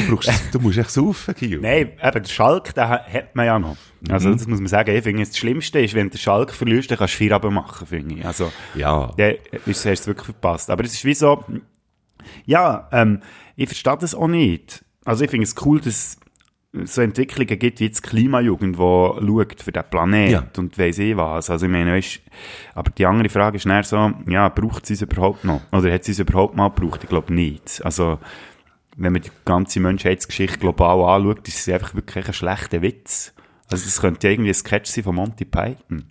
[0.08, 1.62] du brauchst, du musst echt saufen, Kio.
[1.62, 3.78] Nein, eben, der Schalk, den ha- hat man ja noch.
[4.10, 4.38] Also, Mhm.
[4.38, 4.96] das muss man sagen.
[4.96, 7.88] Ich finde, das Schlimmste ist, wenn du den Schalk verlierst, dann kannst du Feierabend machen,
[7.88, 8.26] finde ich.
[8.26, 9.12] Also, Ja.
[9.18, 10.70] ist, hast du es wirklich verpasst.
[10.70, 11.44] Aber es ist wie so,
[12.46, 13.22] ja, ähm,
[13.56, 14.84] ich verstehe das auch nicht.
[15.06, 16.18] Also, ich finde es cool, dass
[16.84, 20.48] so Entwicklungen gibt wie jetzt die Klimajugend, die schaut für den Planet Ja.
[20.58, 21.50] und weiss ich was.
[21.50, 22.22] Also, ich meine, weißt,
[22.76, 25.62] aber die andere Frage ist dann so, ja, braucht sie es überhaupt noch?
[25.72, 27.04] Oder hat sie es überhaupt mal gebraucht?
[27.04, 27.82] Ich glaube nicht.
[27.84, 28.20] Also,
[28.98, 33.34] wenn man die ganze Menschheitsgeschichte global anschaut, ist es einfach wirklich ein schlechter Witz.
[33.70, 36.06] Also das könnte ja irgendwie ein Sketch sein von Monty Python.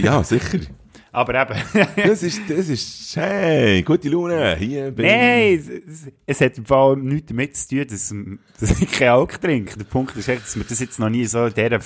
[0.00, 0.58] Ja, sicher.
[1.14, 1.60] Aber eben,
[2.06, 6.64] Das ist, das ist, hey, gute Laune, hier bin nein, es, es, es hat im
[6.64, 8.14] Fall nichts damit zu tun, dass,
[8.58, 9.76] dass ich keinen Alk trinke.
[9.76, 11.80] Der Punkt ist echt, dass wir das jetzt noch nie so in dieser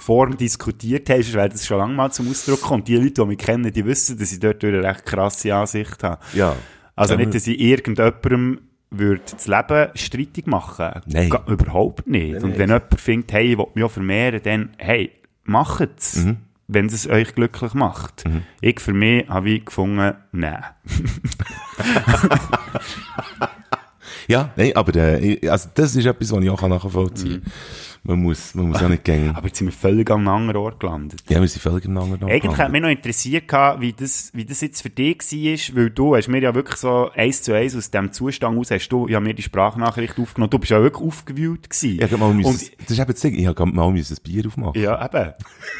[0.00, 2.88] Form diskutiert haben, weil das schon lange mal zum Ausdruck kommt.
[2.88, 6.18] Die Leute, die mich kennen, die wissen, dass ich dort eine recht krasse Ansicht habe.
[6.32, 6.56] Ja.
[6.96, 11.02] Also nicht, dass ich irgendjemandem würde das Leben streitig machen.
[11.06, 11.28] Nein.
[11.28, 12.36] Ga- überhaupt nicht.
[12.42, 12.58] Und nein.
[12.58, 15.10] wenn jemand findet, hey, ich will mich auch vermehren, dann, hey,
[15.42, 16.24] macht es.
[16.24, 16.36] Mhm.
[16.74, 18.24] Wenn es euch glücklich macht.
[18.60, 20.64] Ich für mich habe ich gefunden, nein.
[24.26, 27.52] Ja, nein, aber äh, also das ist etwas, was ich auch nachvollziehen kann.
[28.06, 29.34] Man muss, man muss ja nicht gehen.
[29.34, 31.22] Aber jetzt sind wir völlig an einem anderen Ort gelandet.
[31.30, 34.44] Ja, wir sind völlig im anderen Eigentlich hat mich noch interessiert, gehabt, wie das, wie
[34.44, 37.74] das jetzt für dich war, weil du hast mir ja wirklich so eins zu eins
[37.74, 40.50] aus dem Zustand aus, hast du ja mir die Sprachnachricht aufgenommen.
[40.50, 41.98] Du bist ja wirklich aufgewühlt gewesen.
[41.98, 44.82] Ja, mal müssen, Und das ist eben das Ding, ich habe mal ein Bier aufmachen.
[44.82, 45.32] Ja, eben.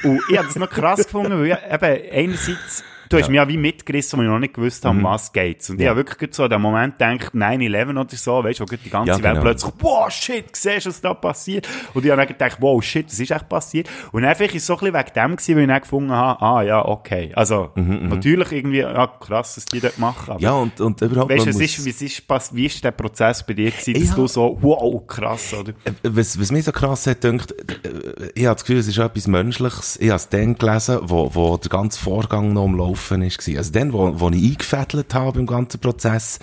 [0.05, 3.49] Und ich habe das noch krass gefunden, weil ich, eben, einerseits, du hast mich ja
[3.49, 5.71] wie mitgerissen, weil ich noch nicht gewusst habe, um was geht's.
[5.71, 5.91] Und ich Mhm.
[5.91, 9.11] Habe wirklich so an den Moment gedacht, 9-11 oder so, weißt du, wo die ganze
[9.13, 9.41] Ja, Welt genau.
[9.43, 11.69] plötzlich, wow, shit, siehst du, was da passiert?
[11.95, 13.89] Und ich habe dann gedacht, wow, shit, das ist echt passiert.
[14.13, 16.43] Und einfach ist es so ein bisschen wegen dem gewesen, weil ich dann gefunden habe,
[16.43, 17.33] ah, ja, okay.
[17.35, 20.31] Also, natürlich irgendwie, ja, krass, was die dort machen.
[20.31, 22.83] Aber Mhm, Ja, und, und überhaupt, Weißt muss- ist, wie, es ist, pass- wie ist
[22.85, 25.73] der Prozess bei dir gewesen, dass du so, wow, krass, oder?
[25.85, 28.99] Äh, Was, was mich so krass hat, denkt, äh, ich habe das Gefühl, es ist
[28.99, 29.97] etwas Menschliches.
[30.01, 33.49] Ich habe es dann gelesen, wo, wo der ganze Vorgang noch am Laufen ist.
[33.57, 36.39] Also dann, wo, wo ich eingefädelt habe im ganzen Prozess,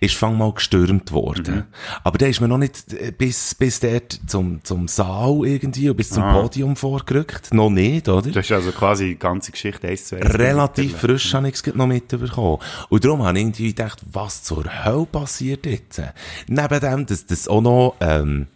[0.00, 1.64] ist fang mal gestürmt worden.
[2.04, 5.96] Aber dann ist man noch nicht äh, bis, bis dort zum, zum Saal irgendwie und
[5.96, 7.52] bis zum Podium vorgerückt.
[7.52, 8.30] Noch nicht, oder?
[8.30, 10.34] Du hast also quasi die ganze Geschichte eins zu eins.
[10.34, 12.58] Relativ frisch habe ich es noch mitbekommen.
[12.88, 16.02] Und darum habe ich irgendwie gedacht, was zur Hölle passiert jetzt?
[16.46, 18.46] Neben dem, dass das auch noch, ähm,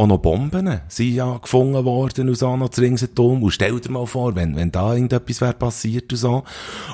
[0.00, 3.42] auch noch Bomben sind ja gefunden worden aus Anna zu Ringsenturm.
[3.42, 6.42] Und stell dir mal vor, wenn, wenn da irgendetwas wäre passiert und so.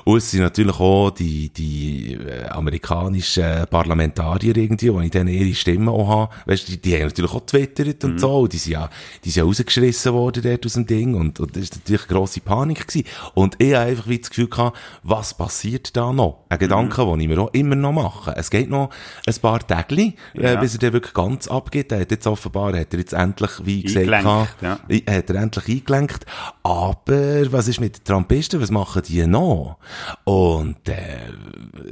[0.04, 5.54] Und es sind natürlich auch die, die äh, amerikanischen Parlamentarier irgendwie, die ich dann ihre
[5.54, 6.34] Stimme auch habe.
[6.46, 8.40] Weißt die, die haben natürlich auch twittert und so.
[8.40, 8.90] Und die sind ja,
[9.24, 11.14] die sind ja rausgeschrissen worden dort aus dem Ding.
[11.14, 13.06] Und, und das ist natürlich grosse Panik gewesen.
[13.34, 16.44] Und ich habe einfach wie das Gefühl gehabt, was passiert da noch?
[16.48, 18.34] Ein Gedanke, den ich mir auch immer noch mache.
[18.36, 18.90] Es geht noch
[19.26, 20.56] ein paar Tage, äh, Ja.
[20.56, 21.92] bis er dann wirklich ganz abgeht.
[21.92, 24.78] Er hat jetzt offenbar, hat er jetzt endlich, wie gesagt, Eingelenkt, ja.
[25.14, 26.26] Hat er endlich eingelenkt.
[26.62, 28.60] Aber was ist mit den Trumpisten?
[28.60, 29.78] Was machen die noch?
[30.24, 31.18] Und äh,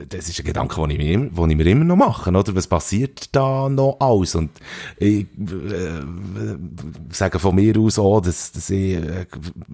[0.09, 2.31] das ist ein Gedanke, den ich, mir, den ich mir immer noch mache.
[2.31, 2.55] Oder?
[2.55, 4.35] Was passiert da noch alles?
[4.35, 4.51] Und
[4.99, 5.27] ich äh,
[7.11, 9.27] sage von mir aus auch, dass, dass ich äh,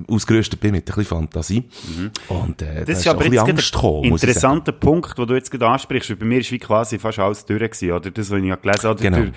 [0.09, 1.65] ausgerüstet bin mit ein bisschen Fantasie.
[2.29, 5.35] Und äh, Das da ist ist aber ein jetzt Angst gekommen, interessanter Punkt, den du
[5.35, 6.19] jetzt gerade ansprichst.
[6.19, 8.11] Bei mir ist wie quasi fast alles durch gewesen, oder?
[8.11, 9.03] Das, was ich ja gelesen habe.
[9.03, 9.17] Genau.
[9.17, 9.33] Der,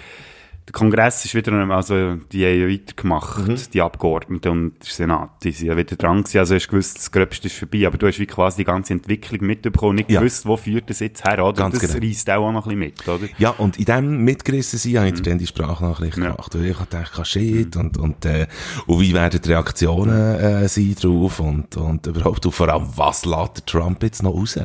[0.65, 3.57] der Kongress ist wieder, also, die haben ja weitergemacht, Mhm.
[3.73, 5.29] die Abgeordneten und der Senat.
[5.43, 6.37] Die sind ja wieder dran gewesen.
[6.37, 7.85] Also, hast gewusst, das Gröbste ist vorbei.
[7.85, 10.21] Aber du hast wie quasi die ganze Entwicklung mitbekommen, nicht Ja.
[10.21, 11.51] gewusst, wo führt das jetzt her, oder?
[11.63, 12.05] Ganz das genau.
[12.05, 13.27] reisst auch noch ein bisschen mit, oder?
[13.37, 16.31] Ja, und in dem mitgerissen sein, habe ich dir dann die Sprachnachricht Ja.
[16.31, 16.55] gemacht.
[16.55, 18.47] Weil ich habe gedacht, ah, shit, und, und, äh,
[18.87, 23.25] und wie werden die Reaktionen, äh, sein drauf, und, und überhaupt, und vor allem, was
[23.25, 24.57] lässt der Trump jetzt noch raus?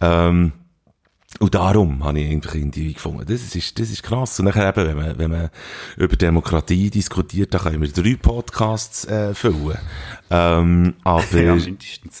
[0.00, 0.52] Ähm,
[1.40, 4.40] und darum habe ich einfach irgendwie gefunden, das ist, das ist krass.
[4.40, 5.50] Und nachher eben, wenn man, wenn man
[5.96, 9.78] über Demokratie diskutiert, dann können wir drei Podcasts, äh, füllen.
[10.30, 11.56] Ähm, aber, Ja,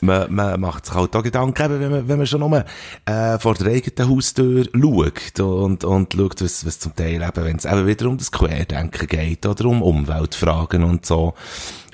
[0.02, 2.64] man, man macht sich halt auch Gedanken, eben, wenn man, wenn man schon nur,
[3.06, 7.56] äh, vor der eigenen Haustür schaut und, und schaut, was, was zum Teil eben, wenn
[7.56, 11.34] es eben wieder um das Querdenken geht oder um Umweltfragen und so,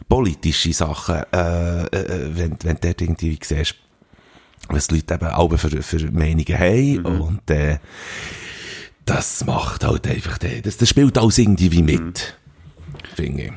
[0.08, 3.76] politische Sachen, äh, äh, wenn, wenn du dort irgendwie siehst,
[4.68, 7.78] was die Leute eben auch für, für Meinungen haben und, äh,
[9.06, 12.36] das macht halt einfach, äh, das, das spielt alles irgendwie wie mit,
[13.14, 13.52] finde ich.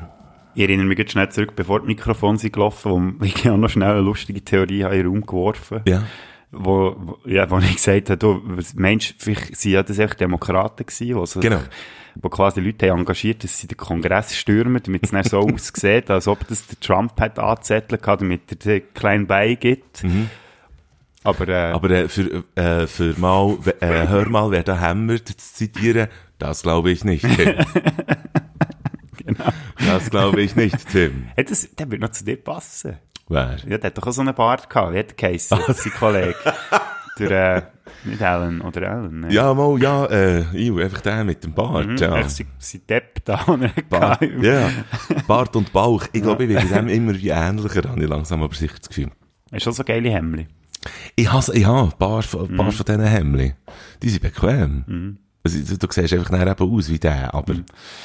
[0.54, 3.70] Ich erinnere mich jetzt schnell zurück, bevor die Mikrofone sind gelaufen, wo ich auch noch
[3.70, 6.02] schnell eine lustige Theorie habe in den Raum geworfen Ja.
[6.50, 8.42] wo, wo, ja, wo ich gesagt habe, du,
[8.74, 11.60] meinst, vielleicht sind ja das echt Demokraten gewesen, wo, sich, Genau.
[12.16, 16.10] wo quasi Leute haben engagiert, dass sie den Kongress stürmen, damit es dann so aussieht,
[16.10, 20.02] als ob das der Trump hat angezettelt gehabt, damit er den kleinen Bein gibt.
[21.28, 25.36] Aber, äh, Aber äh, für, äh, für mal, äh, hör mal, wer da hämmert, zu
[25.36, 27.54] zitieren, das glaube ich nicht, Tim.
[29.26, 29.44] genau.
[29.86, 31.26] Das glaube ich nicht, Tim.
[31.34, 32.96] Hey, das, der wird noch zu dir passen.
[33.28, 33.56] Wer?
[33.66, 34.94] Ja, der hat doch auch so einen Bart gehabt.
[34.94, 35.58] Wie hat geheissen?
[35.66, 36.34] sein Kollege.
[37.18, 37.62] Der, äh,
[38.04, 39.20] nicht Alan, oder Alan?
[39.20, 39.32] ne?
[39.32, 42.16] Ja, mal, ja, äh, ich, einfach der mit dem Bart, Mhm, ja.
[42.18, 42.46] echt sein,
[42.88, 43.44] Depp da,
[43.90, 44.70] Bart, ja.
[45.26, 46.06] Bart und Bauch.
[46.12, 49.10] Ich glaube, ich werde dem immer wie ähnlicher, habe ich langsam aber sicher das Gefühl.
[49.52, 50.46] Hast schon so geile Hemdli.
[51.16, 53.54] Ich habe, ich ein paar, von- ein paar von diesen Hemdli.
[54.02, 55.18] Die sind bequem.
[55.44, 57.54] Also, du, du siehst einfach nachher eben aus wie der, aber...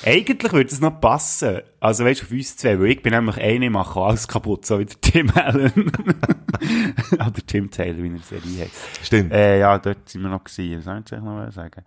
[0.06, 1.60] Eigentlich würde es noch passen.
[1.80, 4.66] Also weißt du, auf uns zwei, weil ich bin nämlich einer, ich mache alles kaputt,
[4.66, 5.92] so wie der Tim Allen.
[7.14, 9.06] Oder Tim Taylor, wie er Serie heißt.
[9.06, 9.32] Stimmt.
[9.34, 10.78] Äh, ja, dort sind wir noch gewesen.
[10.78, 11.82] Was soll ich noch sagen?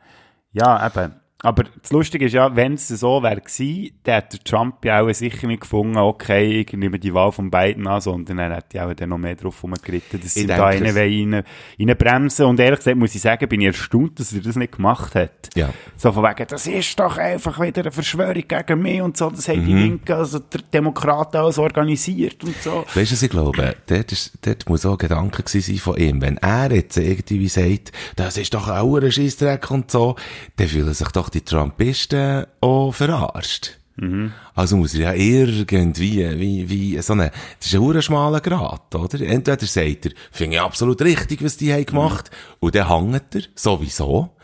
[0.53, 1.15] Ja, eben.
[1.43, 5.03] Aber das Lustige ist ja, wenn es so wäre gewesen, dann hätte der Trump ja
[5.03, 8.79] auch sicher nicht gefunden, okay, ich nehme die Wahl von beiden an, sondern er hätte
[8.79, 11.45] ja auch dann noch mehr drauf rumgeritten, dass sie da es- rein,
[11.99, 12.47] bremsen.
[12.47, 15.51] Und ehrlich gesagt muss ich sagen, bin ich erstaunt, dass er das nicht gemacht hat.
[15.55, 15.71] Ja.
[15.99, 19.47] So von wegen, das ist doch einfach wieder eine Verschwörung gegen mich und so, das
[19.49, 19.67] haben Mhm.
[19.67, 22.85] die Linken, also der Demokraten alles organisiert und so.
[22.95, 23.77] Weißt du, was ich glaube?
[23.87, 26.23] Dort, ist, dort muss auch ein Gedanke gewesen sein von ihm.
[26.23, 30.17] Wenn er jetzt irgendwie sagt, das ist doch auch ein Scheissdreck und so,
[30.57, 33.79] dann fühlen sich doch die Trumpisten auch verarscht.
[34.55, 38.95] Also muss er ja irgendwie, wie, wie, so eine, das ist ein hure schmaler Grat,
[38.95, 39.21] oder?
[39.21, 43.43] Entweder sagt er, finde ich absolut richtig, was die haben gemacht, und dann hängt er,
[43.55, 44.37] sowieso.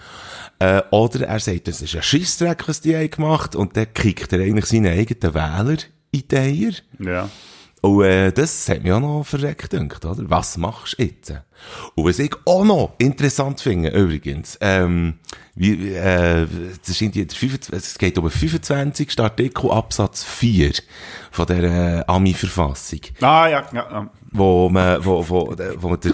[0.58, 4.32] Äh, oder er sagt, das ist ein Scheissdreck, was die haben gemacht, und dann kickt
[4.32, 5.78] er eigentlich seine eigenen Wähler
[6.12, 6.72] in die Eier.
[6.98, 7.28] Ja.
[7.82, 10.30] Und äh, das hat mich auch noch verreckt gedacht, oder?
[10.30, 11.32] Was machst du jetzt?
[11.96, 15.14] Und was ich auch noch interessant finde, übrigens, ähm,
[15.56, 16.46] wie, äh,
[16.86, 19.18] das irgendwie der 25, es geht um den 25.
[19.18, 20.74] Artikel Absatz 4
[21.32, 24.10] von der äh, Ami-Verfassung, Ah, ja, ja, ja.
[24.30, 26.12] wo man, wo, wo, wo man der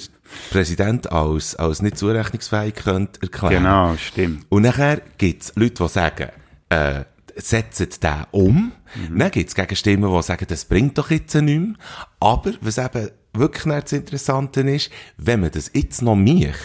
[0.50, 3.62] Präsident als, als nicht zurechnungsfähig könnte erklären.
[3.64, 4.46] Genau, stimmt.
[4.48, 6.28] Und nachher gibt's Leute, die sagen,
[6.70, 7.04] äh,
[7.38, 8.72] setzt den um.
[9.10, 11.74] Dann gibt's Gegenstimmen, die sagen, das bringt doch jetzt nichts mehr.
[12.20, 16.56] Aber, was eben wirklich das Interessante ist, wenn man das jetzt noch mich,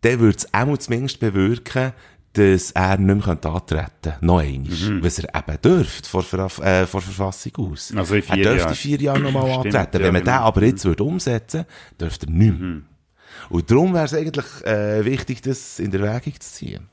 [0.00, 1.92] dann würde es auch zumindest bewirken,
[2.34, 4.18] dass er nicht mehr antreten könnte.
[4.20, 5.02] Noch einmal.
[5.02, 7.92] Was er eben dürfte, vor, Verf äh, vor Verfassung aus.
[7.96, 8.68] Also in vier er dürfte Jahren.
[8.70, 9.76] in vier Jahren nochmal antreten.
[9.76, 10.40] ja, Wenn man den genau.
[10.40, 11.64] aber jetzt würde umsetzen
[12.00, 12.82] dürfte er nicht mehr.
[13.50, 16.88] Und darum wäre es eigentlich äh, wichtig, das in Erwägung zu ziehen.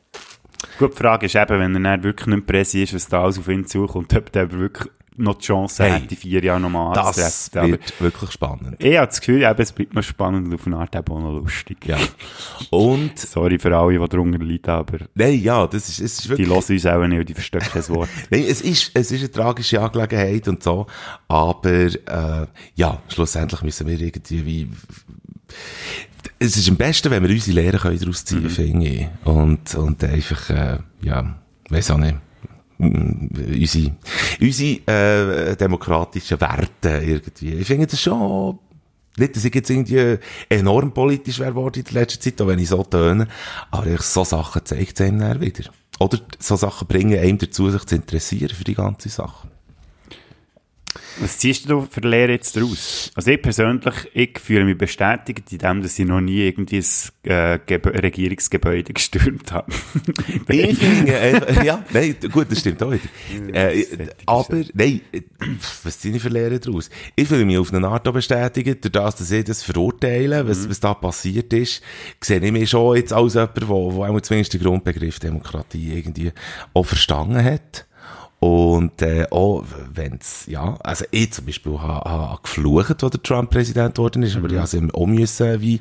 [0.77, 3.47] Gut, die Frage ist eben, wenn er wirklich nicht Präsi ist, was da alles auf
[3.47, 6.93] ihn zukommt, ob der aber wirklich noch die Chance Hey, hat, die vier Jahre nochmal
[6.93, 7.59] Das anzutreten.
[7.59, 8.75] Aber wird wirklich spannend.
[8.79, 11.21] ich habe das Gefühl, eben, es bleibt noch spannend und auf eine Art eben auch
[11.21, 11.77] noch lustig.
[11.85, 11.97] Ja.
[12.69, 16.29] Und, Sorry für alle, die darunter leiden, aber nein, ja, das ist, es ist die
[16.29, 18.09] wirklich, hören uns auch nicht, die verstehen kein Wort.
[18.29, 20.85] nein, es ist, es ist eine tragische Angelegenheit und so,
[21.27, 24.69] aber, äh, ja, schlussendlich müssen wir irgendwie wie,
[26.39, 29.07] es ist am besten, wenn wir unsere Lehren können daraus ziehen, finde ich.
[29.23, 31.35] Und, und einfach, äh, ja,
[31.69, 32.15] weiss auch nicht.
[32.77, 33.27] mm,
[33.61, 33.95] Unsere,
[34.41, 37.53] unsere, äh, demokratischen Werte irgendwie.
[37.53, 38.59] Ich finde das schon,
[39.17, 40.17] nicht, dass ich jetzt irgendwie
[40.49, 43.27] enorm politisch wäre worden in der letzten Zeit, auch wenn ich so töne,
[43.71, 45.69] aber ich, so Sachen zeigt es einem dann wieder.
[45.99, 49.47] Oder so Sachen bringen einem dazu, sich zu interessieren für die ganze Sache.
[51.19, 53.11] Was ziehst du für die Lehre jetzt daraus?
[53.15, 57.31] Also ich persönlich, ich fühle mich bestätigt in dem, dass ich noch nie irgendwie ein
[57.31, 59.71] äh, Gebä- Regierungsgebäude gestürmt habe.
[60.49, 63.53] Ich finde, äh, ja, nein, gut, das stimmt auch wieder.
[63.53, 63.85] Äh,
[64.25, 65.21] aber, nein, äh,
[65.83, 66.89] was ziehe ich für Lehren daraus?
[67.15, 70.69] Ich fühle mich auf eine Art auch bestätigt, durch das, dass ich das verurteile, was,
[70.69, 71.81] was da passiert ist,
[72.21, 76.31] sehe ich mich schon jetzt als jemand, der, zumindest den Grundbegriff Demokratie irgendwie
[76.73, 77.84] auch verstanden hat.
[78.39, 83.49] Und äh, auch wenn's ja, also ich zum Beispiel habe ha geflucht, als der Trump
[83.49, 85.79] Präsident geworden ist, aber ich habe es auch müssen, wie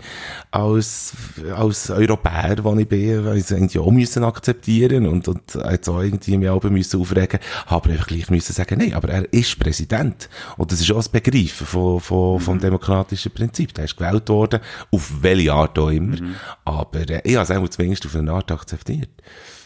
[0.53, 1.15] als,
[1.55, 6.39] als Europäer, wo ich bin, es irgendwie auch müssen akzeptieren und, und jetzt auch irgendwie
[6.39, 10.29] mich auch müssen aufregen, habe einfach gleich müssen sagen, nein, aber er ist Präsident.
[10.57, 13.75] Und das ist auch das Begreifen von, von, vom demokratischen Prinzip.
[13.75, 14.61] Der ist gewählt worden,
[14.93, 16.17] auf welche Art auch immer.
[16.65, 19.11] Aber äh, ich habe es zumindest auf eine Art akzeptiert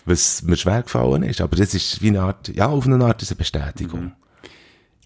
[0.08, 1.40] was mir schwer gefallen ist.
[1.40, 4.12] Aber das ist wie eine Art, ja, auf eine Art ist eine Bestätigung.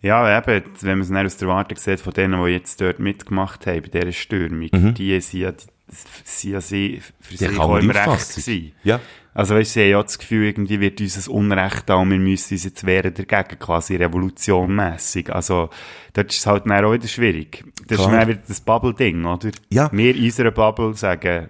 [0.02, 2.98] Ja, eben, wenn man es dann aus der Warte sieht von denen, die jetzt dort
[2.98, 5.64] mitgemacht haben, bei dieser Stürmung, die sind ja, die,
[6.24, 8.72] sind ja sie, für kann auch im Recht gewesen.
[8.82, 8.98] Ja.
[9.34, 12.18] Also weißt, sie haben ja das Gefühl, irgendwie wird uns ein Unrecht da und wir
[12.18, 15.32] müssen uns jetzt wehren dagegen, quasi revolutionmässig.
[15.32, 15.70] Also,
[16.12, 17.64] dort ist es halt dann auch wieder schwierig.
[17.86, 18.10] Das Klar.
[18.10, 19.50] ist dann wieder das Bubble-Ding, oder?
[19.70, 19.88] Ja.
[19.92, 21.48] Wir in unserer Bubble sagen,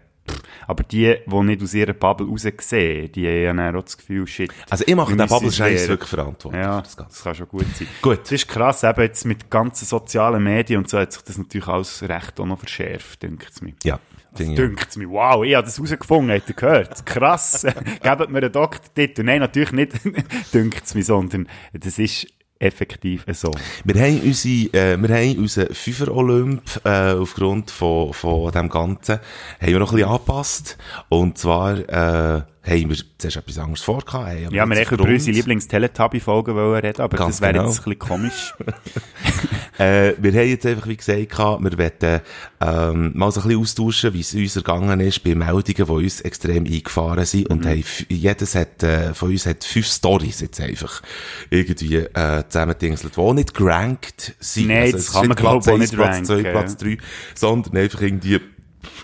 [0.66, 4.52] aber die, die nicht aus ihrer Bubble raussehen, die haben ja auch das Gefühl, shit.
[4.70, 6.62] Also ich mache den Bubble-Scheiß wirklich verantwortlich.
[6.62, 7.88] Ja, das, das kann schon gut sein.
[8.00, 8.20] Gut.
[8.22, 11.68] Das ist krass, eben jetzt mit ganzen sozialen Medien und so hat sich das natürlich
[11.68, 13.74] alles recht auch noch verschärft, denkt es mir.
[13.82, 13.98] Ja,
[14.34, 14.62] finde ich auch.
[14.62, 17.06] Dünkt es mir, wow, ich habe das herausgefunden, habt ihr gehört?
[17.06, 17.62] Krass,
[18.02, 19.22] gebt mir einen Doktortitel.
[19.22, 19.92] Nein, natürlich nicht,
[20.54, 22.26] dünkt es mir, sondern das ist
[22.62, 23.50] effektiv so.
[23.84, 29.16] Wir haben unsere, äh, wir haben unseren Fünfer-Olymp, äh, aufgrund von, von dem Ganzen,
[29.60, 30.78] haben wir noch ein bisschen angepasst.
[31.08, 33.86] Und zwar, äh, haben wir zuerst etwas anderes.
[33.86, 34.02] Haben
[34.46, 37.64] aber Ja, wir hätten über unsere Lieblings-Teletubby-Folgen reden, aber Ganz das wäre genau.
[37.66, 38.54] jetzt ein bisschen komisch.
[39.78, 42.20] Äh, wir haben jetzt einfach, wie gesagt, wir wollen,
[42.60, 46.20] ähm, mal so ein bisschen austauschen, wie es uns ergangen ist bei Meldungen, die uns
[46.20, 47.48] extrem eingefahren sind.
[47.48, 51.02] Und haben, f- jedes hat, äh, von uns hat fünf Stories jetzt einfach
[51.48, 54.68] irgendwie, äh, zusammendingselt, die nicht gerankt sind.
[54.68, 56.98] Nein, Also, das kann man, Platz glaub ich, nicht Platz zwei, ranken, Platz drei,
[57.34, 58.40] sondern einfach irgendwie,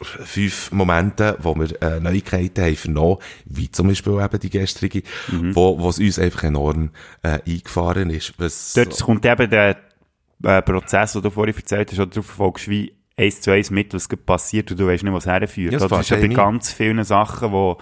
[0.02, 5.54] fünf Momente, wo wir äh, Neuigkeiten haben vernommen, wie zum Beispiel eben die gestrige, Mhm.
[5.54, 6.90] wo, wo es uns einfach enorm
[7.22, 8.34] äh, eingefahren ist.
[8.38, 9.76] Was, Dort kommt eben der
[10.42, 13.92] äh, Prozess, den du vorhin erzählt hast, oder du verfolgst wie eins zu eins mit,
[13.94, 15.72] was passiert und du weißt nicht, was herführt.
[15.72, 17.78] Ja, das das ist ja bei ganz vielen Sachen, wo,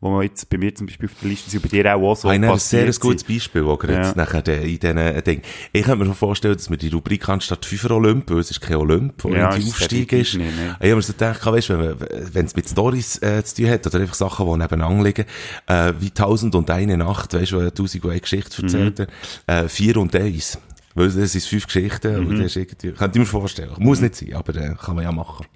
[0.00, 2.14] wo man jetzt bei mir zum Beispiel auf der Liste sind, bei dir auch, auch
[2.16, 3.24] so ein sehr gutes.
[3.24, 4.12] Beispiel, auch gerade Ja.
[4.14, 5.42] nachher de- in diesen Dingen.
[5.72, 8.60] Ich könnte mir schon vorstellen, dass wir die Rubrik anstatt Fünfer Olymp, weil es ist
[8.60, 10.34] kein Olymp, wo Ja, ist Aufstieg ist.
[10.34, 10.76] nicht, ne.
[10.80, 14.00] Ich habe mir so gedacht, weißt, wenn es mit Stories äh, zu tun hat, oder
[14.00, 15.24] einfach Sachen, die nebeneinander liegen,
[15.66, 19.08] äh, wie Tausend und eine Nacht, weißt du, wo Tausend und eine Geschichte erzählt hat,
[19.46, 20.58] äh, vier und eins.
[20.94, 23.70] Weil das sind fünf Geschichten, und das ist irgendwie, könnte ich mir vorstellen.
[23.78, 25.46] Muss nicht sein, aber äh, kann man ja machen.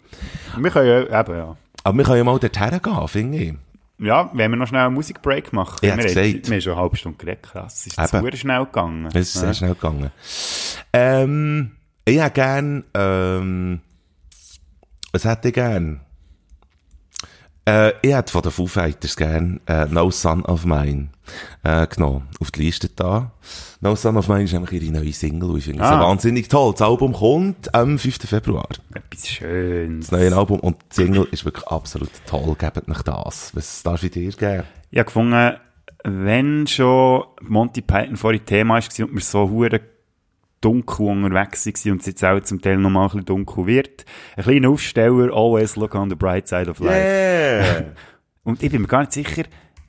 [0.58, 1.56] Wir können ja, eben, ja.
[1.84, 3.54] Aber wir können ja mal dorthin gehen, finde ich.
[4.02, 5.78] Ja, wenn wir noch schnell einen Musikbreak machen.
[5.82, 7.86] Hätte wir, haben- wir haben schon eine halbe Stunde geredet, krass.
[7.86, 9.06] Es ist super schnell gegangen.
[9.06, 9.54] Es ist sehr Ja.
[9.54, 10.10] schnell gegangen.
[10.92, 11.72] Ähm,
[12.06, 13.80] ich hätte gern, ähm,
[15.12, 16.00] was hätte ich gern?
[17.66, 21.08] Äh, ich hätte von den Foo Fighters gern äh, No Son of Mine
[21.62, 22.28] äh, genommen.
[22.40, 23.32] Auf die Liste da.
[23.80, 26.00] No Son of Mine ist nämlich ihre neue Single ich finde es Ah.
[26.00, 26.72] wahnsinnig toll.
[26.72, 28.18] Das Album kommt am 5.
[28.28, 28.66] Februar.
[28.94, 30.08] Etwas Schönes.
[30.08, 32.56] Das neue Album und die Single ist wirklich absolut toll.
[32.58, 33.54] Gebt nicht das.
[33.54, 34.64] Was darf ich dir geben?
[34.90, 35.52] Ich habe gefunden,
[36.04, 39.80] wenn schon Monty Python vorhin Thema war und wir so hure
[40.60, 44.04] dunkel unterwegs waren und es jetzt auch zum Teil noch mal ein bisschen dunkel wird,
[44.36, 46.92] ein kleiner Aufsteller, always look on the bright side of life.
[46.92, 47.84] Yeah!
[48.42, 49.44] Und ich bin mir gar nicht sicher,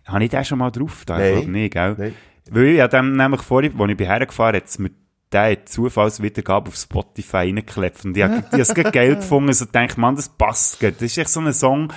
[0.06, 1.04] habe ich den schon mal drauf?
[1.06, 1.26] Da, Nein.
[1.26, 1.96] Ich glaube nicht, gell?
[1.98, 2.16] Nein.
[2.50, 4.92] Weil ich habe dem nämlich vorhin, als ich hierher gefahren hat mir
[5.32, 10.28] der Zufallswiedergabe auf Spotify reingeklebt und ich habe es geil gefunden, so denke man, das
[10.28, 10.96] passt gut.
[10.96, 11.94] Das ist echt so ein Song,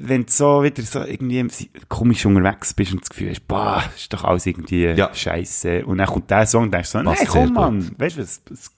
[0.00, 1.48] wenn du so wieder so irgendwie
[1.88, 5.12] komisch unterwegs bist und das Gefühl hast, boah, ist doch alles irgendwie Ja.
[5.14, 5.84] scheiße.
[5.86, 8.70] Und dann kommt der Song und denkst so, Passt komm Mann, weißt du was, was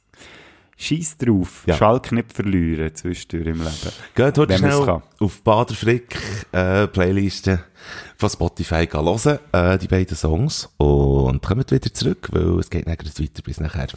[0.77, 1.65] Scheiß drauf.
[1.67, 1.77] Ja.
[1.77, 3.93] Schalk nicht verlieren zwischendurch im Leben.
[4.15, 5.03] Geht heute schnell kann.
[5.19, 6.17] auf Bader Frick
[6.53, 7.61] äh, Playliste
[8.17, 12.87] von Spotify gehen hören, äh, die beiden Songs und kommt wieder zurück, weil es geht
[12.87, 13.89] nicht gleich weiter bis nachher.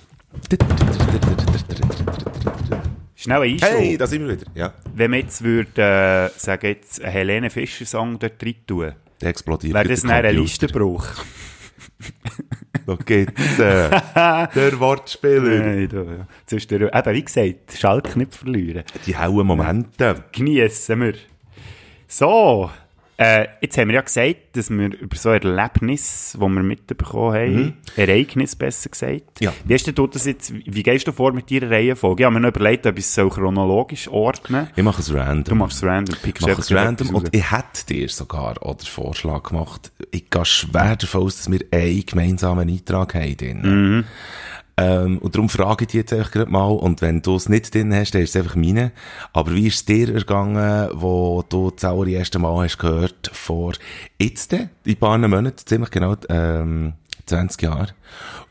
[3.16, 3.70] Schnell ein Einschub.
[3.70, 4.52] Hey, da sind wir wieder.
[4.56, 9.30] Ja, Wenn man jetzt würde, äh, sagen jetzt, einen Helene Fischer-Song dort rein tun, der
[9.30, 9.74] explodiert.
[9.74, 10.42] wäre das dann ein Computer.
[10.42, 11.08] Listenbruch?
[12.86, 13.60] Da geht's.
[13.60, 13.90] Äh,
[14.56, 15.60] der Wortspieler.
[15.60, 16.28] Nein, da, ja.
[16.46, 18.84] Zwischendurch, eben, wie gesagt, Schalk nicht verlieren.
[19.06, 20.26] Die hellen Momente.
[20.34, 21.14] Geniessen wir.
[22.10, 22.70] So,
[23.18, 27.74] äh, jetzt haben wir ja gesagt, dass wir über so Erlebnis, die wir mitbekommen haben,
[27.96, 29.40] Ereignis besser gesagt.
[29.40, 29.54] Ja.
[29.66, 32.24] Wie hast du das jetzt, wie gehst du vor mit deiner Reihenfolge?
[32.24, 35.44] Ich habe mir noch überlegt, ob ich es so chronologisch ordnen Ich mache es random.
[35.44, 38.88] Du machst es random, Ich mache es random und ich hätte dir sogar auch den
[38.88, 39.92] Vorschlag gemacht.
[40.12, 43.38] Ich gehe schwer davon aus, dass wir einen gemeinsamen Eintrag haben.
[43.38, 44.06] Drin.
[44.76, 47.74] Ähm, und darum frage ich dich jetzt einfach gerade mal, und wenn du es nicht
[47.74, 48.92] drin hast, dann ist es einfach meine.
[49.32, 53.74] Aber wie ist es dir ergangen, wo du das allererste Mal hast gehört, vor
[54.20, 56.94] jetzt, in ein paar Monaten, ziemlich genau, ähm,
[57.26, 57.88] 20 Jahre,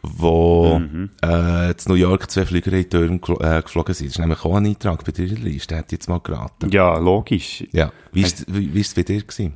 [0.03, 0.81] wo,
[1.23, 4.09] äh, zu New York zwei Flüger in die Türme äh, geflogen sind.
[4.09, 6.21] Das ist nämlich auch ein Eintrag bei dir in der Liste, hätte ich jetzt mal
[6.21, 6.71] geraten.
[6.71, 7.65] Ja, logisch.
[7.73, 7.93] Ja.
[8.13, 9.55] Wie ist, wie, wie ist es bei dir gewesen?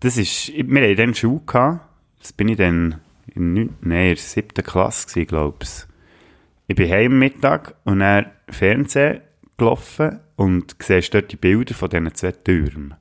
[0.00, 1.86] Das ist, wir hatten dann Schule gehabt.
[2.20, 3.00] Das bin ich dann
[3.34, 5.89] in nein, in der siebten Klasse gewesen, glaub ich.
[6.70, 9.22] Ich bin heim am Mittag und dann Fernsehen
[9.56, 12.94] gelaufen und siehst dort die Bilder von diesen zwei Türmen,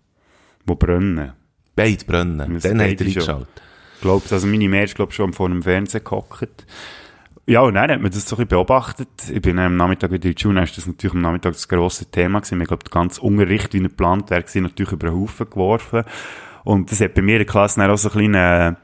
[0.68, 1.34] die brennen.
[1.76, 2.56] Beide brennen.
[2.56, 3.48] Das Dann hat er.
[4.02, 6.66] Glaubst, also meine ist, glaub schon vor dem Fernseher gehockt.
[7.46, 9.08] Ja, und dann hat man das so ein bisschen beobachtet.
[9.32, 12.10] Ich bin am Nachmittag wieder in die Schule, ist das natürlich am Nachmittag das grosse
[12.10, 12.60] Thema gewesen.
[12.62, 16.06] Ich glaube, der ganze Unterricht, wie er geplant wäre, gewesen, natürlich über den Haufen geworfen.
[16.64, 18.78] Und das hat bei mir in der Klasse dann auch so ein kleinen,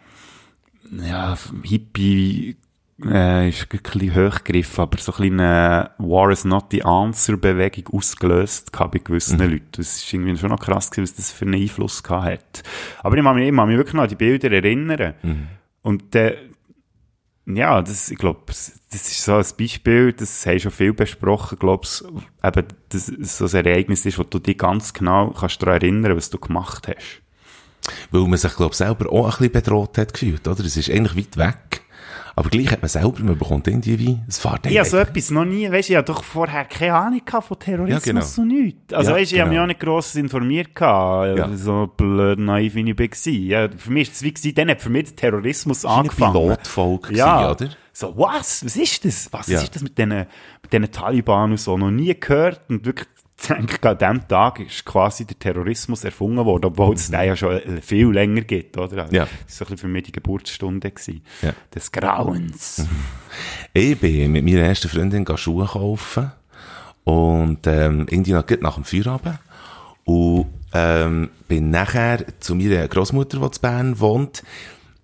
[0.91, 2.57] ja, Hippie,
[3.03, 7.93] äh, ist ein bisschen hochgegriffen, aber so ein kleine War is not the answer Bewegung
[7.93, 9.67] ausgelöst gehabt bei gewissen Leuten.
[9.71, 12.63] Das ist irgendwie schon noch krass gewesen, was das für einen Einfluss gehabt hat.
[13.03, 15.13] Aber ich kann mich, ich kann mich wirklich noch an die Bilder erinnern.
[15.81, 16.37] Und äh,
[17.47, 21.85] ja, das, ich glaube, das ist so ein Beispiel, das haben schon viel besprochen, glaube
[21.85, 22.01] ich,
[22.43, 26.15] eben, dass es so ein Ereignis ist, wo du dich ganz genau kannst daran erinnern,
[26.15, 27.21] was du gemacht hast.
[28.09, 30.65] Weil man sich, glaube ich, selber auch ein bisschen bedroht hat gefühlt, oder?
[30.65, 31.84] Es ist eigentlich weit weg.
[32.37, 35.45] Aber gleich hat man selber, man bekommt irgendwie wie, es fährt habe so etwas noch
[35.45, 38.25] nie, weißt du, ich habe doch vorher keine Ahnung von Terrorismus Ja, genau.
[38.25, 38.93] so nichts.
[38.93, 39.63] Also Ja, weißt du, ich habe mich genau.
[39.63, 41.55] auch nicht gross informiert gehabt, Ja.
[41.55, 43.31] so blöd naiv wie ich war.
[43.33, 45.91] Ja, für mich ist es wie gewesen, dann hat für mich der Terrorismus Das war
[45.93, 46.33] eine angefangen.
[46.33, 47.69] Pilotfolge, Ja, oder?
[47.93, 48.65] so, was?
[48.65, 49.31] Was ist das?
[49.31, 49.61] Was Ja.
[49.61, 51.77] ist das mit diesen, mit diesen Taliban und so?
[51.77, 56.45] Noch nie gehört und wirklich, ich denke, an diesem Tag ist quasi der Terrorismus erfunden
[56.45, 59.03] worden, obwohl es den ja schon viel länger gibt, oder?
[59.03, 59.23] Also, Ja.
[59.23, 61.21] Das war so ein bisschen für mich die Geburtsstunde gewesen.
[61.41, 61.53] Ja.
[61.73, 62.85] Des Grauens.
[63.73, 66.31] Ich bin mit meiner ersten Freundin Schuhe kaufen.
[67.03, 69.39] Und, ähm, irgendwie nach dem Feierabend.
[70.05, 74.43] Und, ähm, bin nachher zu meiner Großmutter, die in Bern wohnt.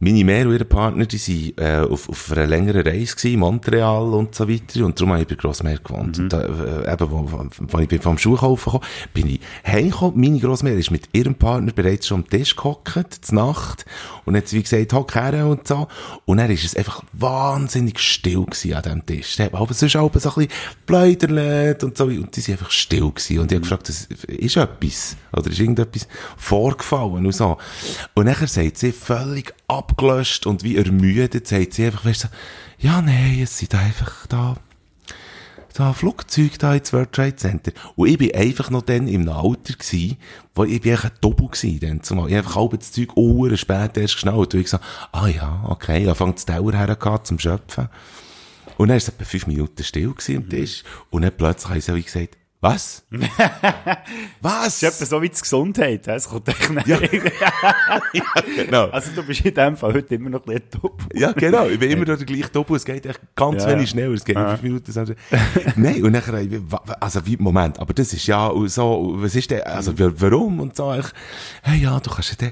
[0.04, 4.16] Meine Mehr und ihre Partner, die sind, äh, auf, auf einer längeren Reise gewesen, Montreal
[4.16, 4.84] und so weiter.
[4.84, 6.18] Und darum habe ich bei Grossmeer gewohnt.
[6.18, 8.82] Und, äh, eben, wo, wo, wo ich bin vom Schuhkaufen kam,
[9.14, 10.20] bin ich heimgekommen.
[10.20, 13.86] Meine Grossmeer ist mit ihrem Partner bereits schon am Tisch gehockt, zur Nacht.
[14.26, 15.88] Und hat wie gesagt, hock her und so.
[16.26, 19.36] Und dann ist es einfach wahnsinnig still gewesen an diesem Tisch.
[19.36, 20.48] Da hat man aber sonst auch so ein bisschen
[20.88, 22.06] pläuderlet und so.
[22.06, 23.38] Und die sind einfach still gewesen.
[23.38, 25.16] Und ich habe gefragt, das ist etwas?
[25.32, 27.60] Oder ist irgendetwas vorgefallen und so.
[28.16, 29.54] Und nachher sagt sie völlig
[29.92, 32.28] abgelöscht und wie ermüdet, sagt sie einfach, weißt du,
[32.80, 34.56] ja, nein, es sind einfach da,
[35.74, 37.72] da Flugzeug da ins World Trade Center.
[37.96, 40.18] Und ich bin einfach noch dann im Alter gsi,
[40.56, 42.30] wo ich bin ein Doppel gsi, dann zumal.
[42.30, 44.54] Ich einfach halb das Zeug Uhren spät erst geschnallt.
[44.54, 44.80] Und ich so,
[45.12, 47.88] ah ja, okay, ich fang das Dauer her zum Schöpfen.
[48.78, 50.84] Und dann war es etwa fünf Minuten still am Tisch.
[51.10, 53.04] Und dann plötzlich habe ich so wie gesagt, was?
[54.42, 54.80] was?
[54.80, 56.08] Das ist etwa so wie die Gesundheit.
[56.08, 56.86] Es kommt echt nicht.
[58.56, 58.86] genau.
[58.90, 61.02] Also du bist in dem Fall heute immer noch ein bisschen top.
[61.14, 61.66] Ja, genau.
[61.68, 62.76] Ich bin immer noch der gleiche Doppel.
[62.76, 63.88] Es geht echt ganz Ja, wenig ja.
[63.88, 64.14] schneller.
[64.14, 65.16] Es geht in fünf Minuten.
[65.76, 66.60] Nein, und nachher, ich-
[67.00, 70.76] also wie, Moment, aber das ist ja so, was ist denn, also wa- warum und
[70.76, 71.06] so, ich,
[71.64, 72.52] hey, ja, du kannst ja dann,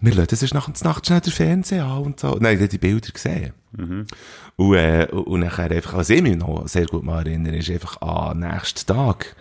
[0.00, 2.36] wir lassen, das ist nach der Nacht schnell der Fernseher an und so.
[2.40, 3.52] Nein, ich habe die Bilder gesehen.
[4.56, 8.00] Und, äh, und nachher einfach, was ich mich noch sehr gut mal erinnere, ist einfach
[8.00, 9.34] am nächsten Tag,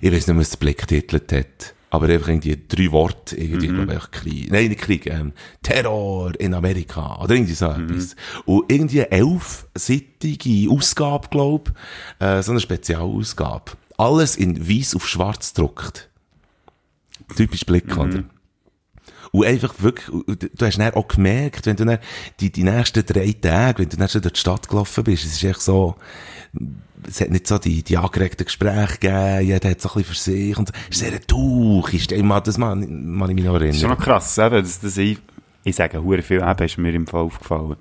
[0.00, 3.94] ich weiß nicht, was der Blick getitelt hat, aber einfach irgendwie drei Worte, irgendwie, glaube
[3.94, 8.14] ich, Krieg, nein, nicht Krieg, ähm, Terror in Amerika, oder irgendwie so etwas.
[8.44, 11.72] Und irgendwie eine elfseitige Ausgabe, glaube
[12.20, 13.72] ich, äh, so eine Spezialausgabe.
[13.98, 16.08] Alles in weiß auf schwarz gedruckt.
[17.36, 18.24] Typisch Blick, oder?
[19.32, 21.98] Und einfach wirklich, du hast dann auch gemerkt, wenn du dann
[22.40, 25.34] die, die nächsten drei Tage, wenn du dann schon durch die Stadt gelaufen bist, es
[25.34, 25.94] ist echt so,
[27.06, 30.20] es hat nicht so die, die angeregten Gespräche gegeben, jeder hat so ein bisschen für
[30.20, 30.74] sich und so.
[30.90, 33.90] es ist sehr durch, ist immer, das man, man ich mich noch Das ist schon
[33.90, 33.98] erinnern.
[33.98, 35.18] noch krass, eben, dass das ich,
[35.62, 37.76] ich sage, hure viel eben, ist mir im Fall aufgefallen.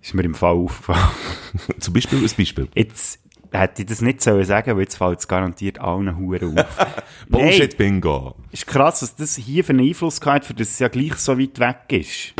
[0.00, 1.10] Ist mir im Fall aufgefallen.
[1.80, 2.68] Zum Beispiel, ein Beispiel.
[2.74, 3.18] Jetzt
[3.52, 6.86] hätte ich das nicht sollen sagen, weil jetzt fällt es garantiert allen Huren auf.
[7.28, 8.34] Bullshit Bingo.
[8.52, 11.38] ist krass, was das hier für einen Einfluss hat, für das es ja gleich so
[11.38, 12.34] weit weg ist.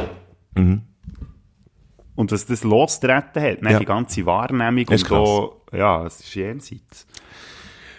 [2.14, 3.78] Und was das losgetreten hat, ne, Ja.
[3.78, 7.06] die ganze Wahrnehmung ist und auch, ja, es ist jenseits.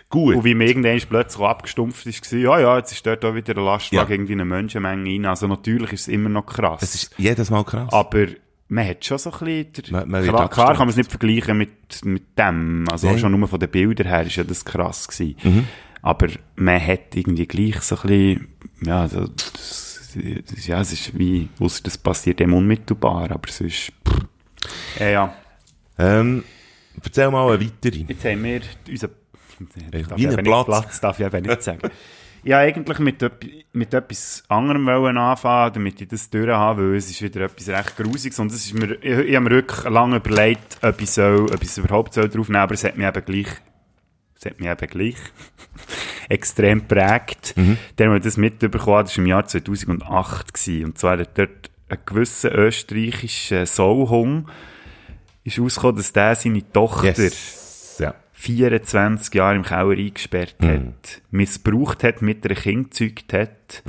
[0.09, 0.35] Gut.
[0.35, 3.55] Und wie mir irgendwann plötzlich abgestumpft ist, war, ja, ja, jetzt ist dort auch wieder
[3.57, 4.13] ein Lastwagen Ja.
[4.13, 5.25] irgendwie eine Menschenmenge rein.
[5.25, 6.83] Also natürlich ist es immer noch krass.
[6.83, 7.91] Es ist jedes Mal krass.
[7.93, 8.27] Aber
[8.71, 9.39] man hat schon so ein
[9.73, 12.85] bisschen, Man- man klar, klar kann man es nicht vergleichen mit, mit dem.
[12.89, 13.19] Also Nein.
[13.19, 15.35] schon nur von den Bildern her ist ja das krass gewesen.
[15.43, 15.67] Mhm.
[16.01, 18.47] Aber man hat irgendwie gleich so ein bisschen,
[18.81, 20.15] ja, das,
[20.47, 24.25] das, ja, es ist wie, ausser das passiert dem unmittelbar, aber sonst, pff.
[24.99, 25.35] ja, ja.
[25.99, 26.43] Ähm,
[27.03, 28.05] erzähl mal eine weitere.
[28.07, 30.65] Jetzt haben wir unser, darf wie ich ein eben Platz.
[30.65, 31.81] Platz darf ich eben nicht sagen.
[32.43, 33.23] Ja, eigentlich mit,
[33.71, 37.69] mit etwas anderem wollen anfangen, damit ich das durch habe, weil es ist wieder etwas
[37.69, 41.11] recht Grusiges und es ist mir, ich, ich habe mir wirklich lange überlegt, ob ich,
[41.11, 43.47] soll, ob ich es überhaupt soll drauf nehmen aber es hat mich eben gleich,
[44.35, 45.17] es hat mich eben gleich
[46.29, 47.53] extrem geprägt.
[47.55, 47.77] Mhm.
[47.95, 51.69] Dann haben wir das mitbekommen, das war im Jahr 2008 gewesen, und zwar hat dort
[51.89, 54.47] ein gewisser österreichischer Soulhung
[55.43, 57.60] ist rausgekommen, dass der seine Tochter Yes.
[58.47, 58.69] Ja.
[58.69, 60.67] 24 Jahre im Keller eingesperrt Mhm.
[60.67, 63.83] hat, missbraucht hat, mit einer Kind gezeugt hat.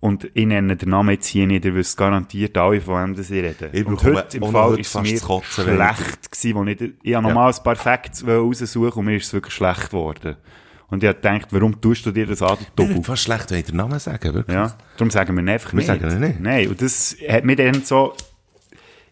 [0.00, 3.30] Und ich nenne den Namen jetzt hier nicht, ihr wisst garantiert alle, von wem das
[3.30, 3.70] ich rede.
[3.72, 7.26] Ich und heute im Fall ist es mir Kotzen, schlecht gewesen, wo ich, ich habe
[7.28, 10.36] nochmal ein paar Facts raussuchen und mir ist es wirklich schlecht geworden.
[10.88, 13.02] Und ich habe gedacht, warum tust du dir das an, du Doppel?
[13.04, 14.54] fast schlecht, wenn ich den Namen sage, wirklich.
[14.54, 15.86] Ja, darum sagen wir ihn einfach Wir nicht.
[15.86, 16.40] sagen ihn nicht.
[16.40, 18.12] Nein, und das hat mir dann so,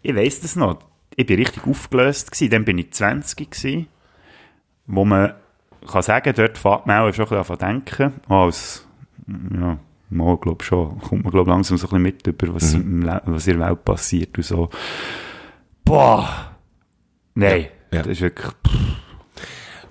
[0.03, 0.81] ich weiss das noch,
[1.15, 3.87] ich bin richtig aufgelöst gewesen, dann bin ich 20 gewesen,
[4.91, 5.35] wo man
[5.91, 8.87] kann sagen, dort fängt man auch schon ein bisschen an denken, als,
[9.55, 9.79] ja,
[10.11, 13.47] mal, glaub schon, kommt man, glaub langsam so ein bisschen mit über, was, Le- was
[13.47, 14.69] in der Welt passiert und so.
[15.85, 16.53] Boah!
[17.35, 18.03] Nein, Ja, ja.
[18.03, 18.53] das ist wirklich,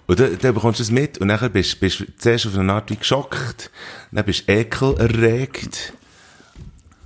[0.07, 2.89] Und dann, dann bekommst du es mit und dann bist du zuerst auf eine Art
[2.91, 3.71] wie geschockt,
[4.11, 5.93] dann bist du Ekel erregt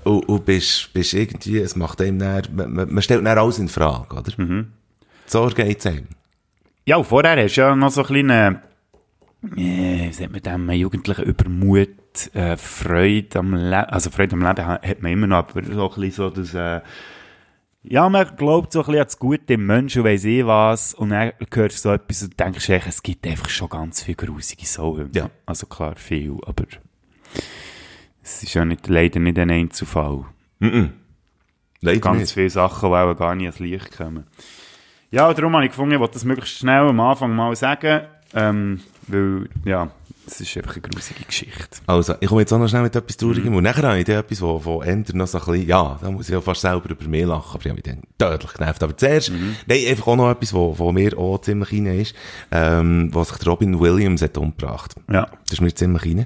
[0.04, 3.70] und, und bist, bist irgendwie, es macht einem dann, man, man stellt dann alles in
[3.70, 4.66] Frage, oder?
[5.26, 6.08] So geht's einem.
[6.86, 8.56] Ja, vorher hast du ja noch so ein kleinen,
[9.56, 11.90] äh, wie sagt man dem, jugendlichen Übermut,
[12.34, 15.90] äh, Freude am Leben, also Freude am Leben ha- hat man immer noch, aber so
[15.90, 16.82] ein bisschen so das, äh,
[17.86, 20.94] ja, man glaubt so ein bisschen an das Gute im Menschen und weiss eh was,
[20.94, 24.16] und dann hörst du so etwas und denkst echt, es gibt einfach schon ganz viele
[24.16, 25.10] grusige Sachen.
[25.14, 25.30] Ja.
[25.46, 26.66] Also klar, viel, aber
[28.22, 30.26] es ist ja nicht, leider nicht ein Einzelfall.
[31.82, 32.32] Leider Ganz nicht.
[32.34, 34.26] viele Sachen, die auch gar nicht ans Licht kommen.
[35.14, 38.02] Ja, darum habe ich gefunden, ich wollte das möglichst schnell am Anfang mal sagen,
[38.34, 39.92] ähm, weil, ja,
[40.26, 41.78] es ist einfach eine grusige Geschichte.
[41.86, 43.54] Also, ich komme jetzt auch noch schnell mit etwas Traurigem.
[43.54, 46.10] Und nachher habe ich dann etwas, wo, wo Ender noch so ein bisschen, ja, da
[46.10, 48.82] muss ich ja fast selber über mich lachen, aber ich habe mich dann tödlich genervt.
[48.82, 49.32] Aber zuerst,
[49.68, 52.16] nein, einfach auch noch etwas, wo, wo mir auch ziemlich rein ist,
[52.50, 54.96] ähm, wo sich Robin Williams hat umgebracht.
[55.12, 55.28] Ja.
[55.44, 56.26] Das ist mir ziemlich rein.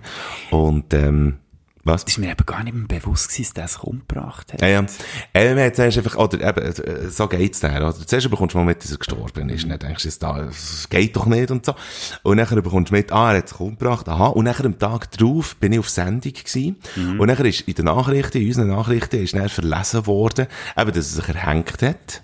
[0.50, 1.40] Und, ähm,
[1.88, 2.06] was?
[2.06, 4.62] Das ist mir eben gar nicht mehr bewusst gewesen, dass sich umgebracht hat.
[4.62, 4.86] Ja, ja.
[5.34, 7.94] Äh, man hat zuerst einfach, oder eben, äh, so geht's dann, oder?
[7.94, 9.64] Zuerst bekommst du mal mit, dass er gestorben ist.
[9.64, 11.74] Und dann denkst du, jetzt da, es geht doch nicht und so.
[12.24, 14.28] Und nachher bekommst du mit, ah, er hat sich umgebracht, aha.
[14.28, 16.78] Und nachher am Tag drauf bin ich auf Sendung gewesen.
[17.18, 21.16] Und nachher ist in den Nachrichten, in unseren Nachrichten, ist dann verlesen worden, eben, dass
[21.16, 22.22] er sich erhängt hat.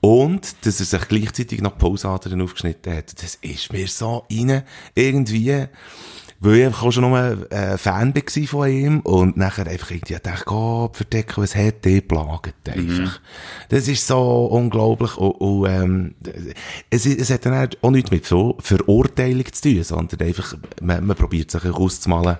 [0.00, 3.22] Und, dass er sich gleichzeitig noch die Pausadern aufgeschnitten hat.
[3.22, 4.62] Das ist mir so rein,
[4.94, 5.66] irgendwie,
[6.40, 10.16] weil ich einfach auch schon nur äh, Fan war von ihm und nachher einfach irgendwie
[10.20, 13.20] dachte, Gott, verdecken, was hat der plagt einfach.
[13.68, 16.14] Das ist so unglaublich und, und ähm,
[16.88, 21.16] es, es hat dann auch nichts mit Ver Verurteilung zu tun, sondern einfach, man, man
[21.16, 22.38] probiert sich auszumalen,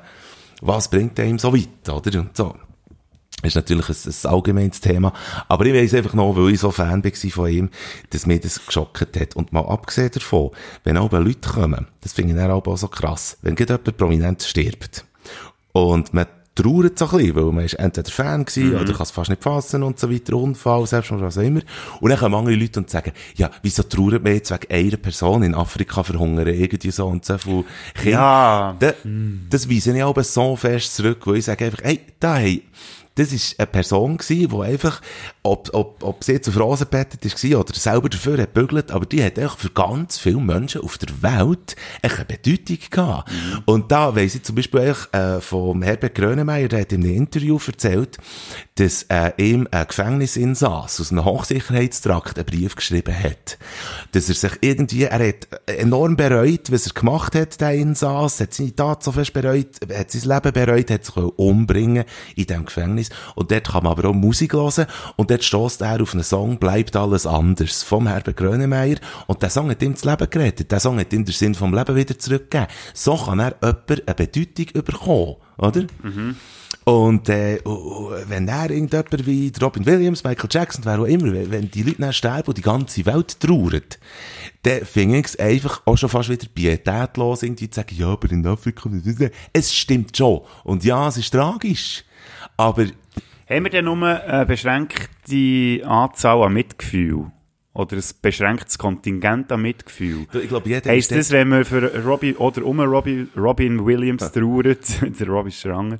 [0.62, 2.20] was bringt einem so weit, oder?
[2.20, 2.54] Und so.
[3.42, 5.12] Das ist natürlich ein, ein allgemeines Thema.
[5.48, 7.70] Aber ich weiss einfach noch, weil ich so Fan war von ihm,
[8.10, 9.36] dass mir das geschockt hat.
[9.36, 10.50] Und mal abgesehen davon,
[10.84, 14.42] wenn auch Leute kommen, das finde ich dann auch so krass, wenn gerade jemand prominent
[14.42, 15.04] stirbt
[15.72, 19.10] und man trauert so ein bisschen, weil man ist entweder Fan gewesen, oder kann es
[19.10, 21.60] fast nicht fassen und so weiter, Unfall, selbst was auch immer.
[22.00, 25.42] Und dann kommen andere Leute und sagen, ja, wieso trauert man jetzt wegen einer Person
[25.42, 27.64] in Afrika verhungern, irgendwie so und so viel
[27.94, 28.10] Kinder.
[28.10, 28.76] Ja.
[28.78, 28.92] Da,
[29.48, 32.62] Das weise ich aber so fest zurück, wo ich sage einfach, hey, da, hey,
[33.20, 35.02] das ist eine Person gewesen, die einfach,
[35.42, 39.22] ob, ob, ob sie auf Rosen bettet gewesen oder selber dafür hat bügelt, aber die
[39.22, 43.30] hat einfach für ganz viele Menschen auf der Welt eine Bedeutung gehabt.
[43.66, 47.14] Und da weiss ich zum Beispiel eigentlich, äh, von Herbert Grönemeyer, der hat in einem
[47.14, 48.16] Interview erzählt,
[48.76, 53.58] dass äh, ihm ein Gefängnisinsass aus einem Hochsicherheitstrakt einen Brief geschrieben hat.
[54.12, 58.54] Dass er sich irgendwie, er hat enorm bereut, was er gemacht hat, der Insass, hat
[58.54, 62.04] seine Tat so fest bereut, hat sein Leben bereut, hat sich umbringen
[62.34, 63.09] in diesem Gefängnis.
[63.34, 64.86] Und dort kann man aber auch Musik hören.
[65.16, 68.96] Und dort stößt er auf einen Song, bleibt alles anders, vom Herbert Grönemeyer.
[69.26, 70.70] Und der Song hat ihm das Leben gerettet.
[70.70, 72.68] Der Song hat ihm den Sinn vom Leben wieder zurückgegeben.
[72.94, 75.84] So kann er jemand eine Bedeutung bekommen, oder?
[76.84, 81.50] Und äh, uh, wenn er irgendjemand wie Robin Williams, Michael Jackson, wer auch immer, wenn,
[81.50, 83.98] wenn die Leute dann sterben und die ganze Welt trauert,
[84.62, 88.30] dann finde ich es einfach auch schon fast wieder pietätlos, irgendwie zu sagen, ja, aber
[88.30, 88.90] in Afrika,
[89.52, 90.40] es stimmt schon.
[90.64, 92.04] Und ja, es ist tragisch.
[92.60, 92.84] Aber
[93.48, 97.30] Haben wir denn nur eine beschränkte Anzahl an Mitgefühl?
[97.72, 100.26] Oder ein beschränktes Kontingent an Mitgefühl?
[100.34, 105.00] ich glaube, jeder Heisst das, wenn man für Robin, oder um Robin, Robin Williams trauert,
[105.20, 105.98] der Robin Stranger,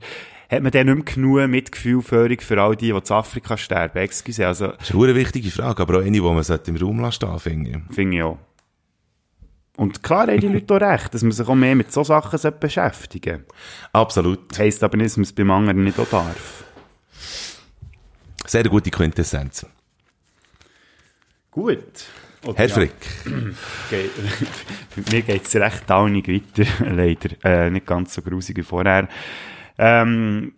[0.51, 3.99] hat man dann nicht mehr genug Mitgefühlführung für all die, die zu Afrika sterben?
[3.99, 7.21] Excuse, also, Das ist eine wichtige Frage, aber auch eine, die man im Raum lassen
[7.21, 7.95] sollte, finde ich.
[7.95, 8.39] finde ich auch.
[9.81, 12.39] Und klar haben die Leute auch recht, dass man sich auch mehr mit so Sachen
[12.61, 13.55] beschäftigen sollte.
[13.95, 14.59] Absolut.
[14.59, 16.65] Heisst aber nicht, dass man es beim anderen nicht auch darf.
[18.47, 19.65] Sehr gute Quintessenz.
[21.51, 21.79] Gut.
[22.45, 22.75] Oder Herr ja.
[22.75, 22.93] Frick.
[23.91, 27.31] Bei mir geht es recht downig weiter, leider.
[27.43, 29.09] Äh, nicht ganz so grusig wie vorher.
[29.79, 30.53] Ähm,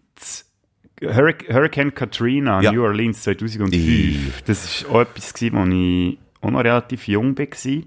[1.01, 2.73] Hurric Hurricane Katrina, Ja.
[2.73, 3.73] New Orleans 2005.
[3.73, 4.33] I.
[4.47, 7.83] Das war auch etwas, gewesen, wo ich auch noch relativ jung war.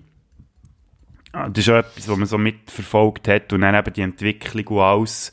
[1.36, 4.68] Ah, Das ist auch etwas, was man so mitverfolgt hat und dann eben die Entwicklung
[4.68, 5.32] und alles.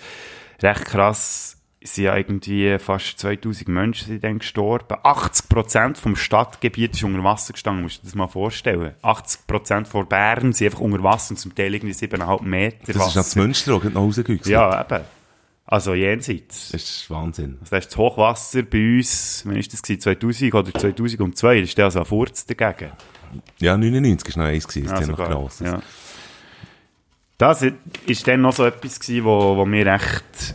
[0.60, 1.58] Recht krass.
[1.84, 4.94] Sind ja irgendwie fast 2000 Menschen sind dann gestorben.
[5.02, 8.94] 80% vom Stadtgebiet ist unter Wasser gestanden, musst du dir das mal vorstellen.
[9.02, 13.16] 80% von Bern sind einfach unter Wasser und zum Teil irgendwie 7,5 Meter Das ist
[13.16, 13.40] Wasser.
[13.40, 14.40] Münster auch noch rausgegangen.
[14.44, 15.04] Ja, eben.
[15.66, 16.70] Also jenseits.
[16.70, 17.56] Das ist Wahnsinn.
[17.60, 20.00] Also das ist das Hochwasser bei uns, wann ist das gewesen?
[20.02, 22.92] 2000 oder 2002, das ist der also ein Furz dagegen.
[23.60, 25.66] Ja, 99 war noch eins, gewesen, das Ja, noch grosses.
[25.66, 25.80] ja.
[27.38, 27.64] Das
[28.06, 30.54] ist dann noch so etwas gewesen, wo, wo mir echt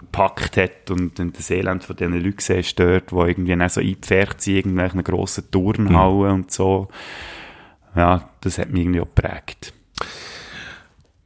[0.00, 3.80] gepackt hat und, und das Elend von diesen Leuten siehst dort, die irgendwie dann so
[3.80, 6.88] eingepfercht sind, irgendwelchen grossen Turnhallen und so.
[7.94, 9.72] Ja, das hat mich irgendwie auch geprägt.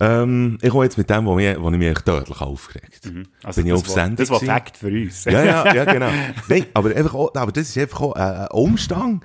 [0.00, 3.10] Ähm, ich komme jetzt mit dem, wo, mich, wo ich mich echt deutlich aufgeregt
[3.42, 4.40] Also Bin ich das auf war- Sendung Das war?
[4.40, 5.24] Fakt für uns.
[5.24, 6.10] Ja, ja, ja, genau.
[6.48, 9.24] Nein, aber, einfach auch, aber das ist einfach auch äh, ein Umstand,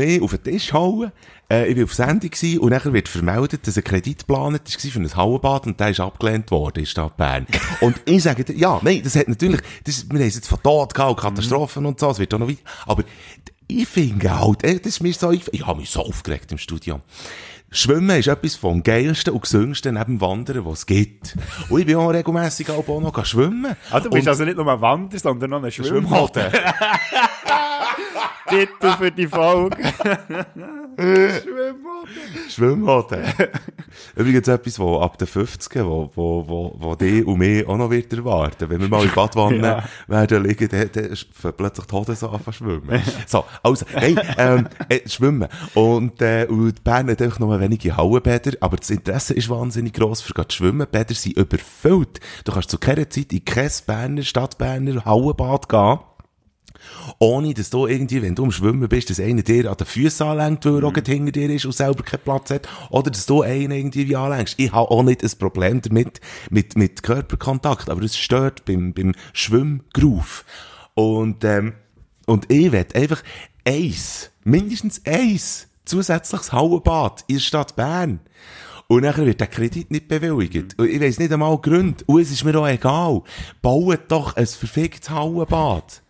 [0.00, 1.12] ich auf den Tisch haue.
[1.50, 4.90] Äh, ich war auf Sendung gewesen, und nachher wird vermeldet, dass ein Kredit geplant war
[4.90, 7.46] für ein Hallenbad und der ist abgelehnt worden in Stadt Bern.
[7.80, 10.62] und ich sage, dir, ja, nein, das hat natürlich, das, wir haben es jetzt von
[10.62, 12.60] Tod gehabt, Katastrophen und so, es wird auch noch weiter.
[12.86, 13.04] Aber
[13.68, 16.58] ich finde halt, äh, das ist mir so, ich, ich habe mich so aufgeregt im
[16.58, 17.00] Studio.
[17.70, 21.36] Schwimmen ist etwas vom geilsten und gesüngesten neben Wandern, was es gibt.
[21.68, 23.76] Und ich bin auch regelmässig auch noch schwimmen.
[23.90, 26.44] Ah, du bist Und- also nicht nur ein Wander, sondern noch ein Schwimmhoden.
[28.48, 29.76] Titel für die Folge.
[32.48, 33.24] Schwimmhoden.
[34.14, 37.90] Übrigens etwas, wo ab den 50 wo, wo, wo, wo die und mich auch noch
[37.90, 38.68] wird erwarten.
[38.70, 39.84] Wenn wir mal in Badwanne Ja.
[40.06, 43.02] werden liegen, dann, dann plötzlich die Hoden so anfangen schwimmen.
[43.26, 45.48] so, also, hey, ähm, äh, schwimmen.
[45.74, 50.20] Und, äh, und Bern hat einfach nur wenige Hallenbäder, aber das Interesse ist wahnsinnig gross
[50.22, 50.86] für zu schwimmen.
[50.90, 52.20] Bäder sind überfüllt.
[52.44, 55.98] Du kannst zu keiner Zeit in kein Berner, Stadtberner Hallenbad gehen.
[57.18, 60.26] Ohne, dass du irgendwie, wenn du am Schwimmen bist, dass einer dir an den Füßen
[60.26, 62.68] anlenkt, weil er auch gerade hinter dir ist und selber keinen Platz hat.
[62.90, 64.54] Oder dass du einen irgendwie wie anlenkst.
[64.58, 66.20] Ich habe auch nicht ein Problem damit,
[66.50, 70.44] mit, mit Körperkontakt, aber es stört beim, beim Schwimmgroove.
[70.94, 71.74] Und, ähm,
[72.26, 73.22] und ich will einfach
[73.66, 78.20] eins, mindestens eins, zusätzliches Hallenbad in der Stadt Bern.
[78.88, 80.78] Und nachher wird der Kredit nicht bewilligt.
[80.78, 82.04] Und ich weiss nicht einmal Gründe.
[82.06, 83.22] Und es ist mir auch egal.
[83.60, 86.02] Baut doch ein verficktes Hallenbad.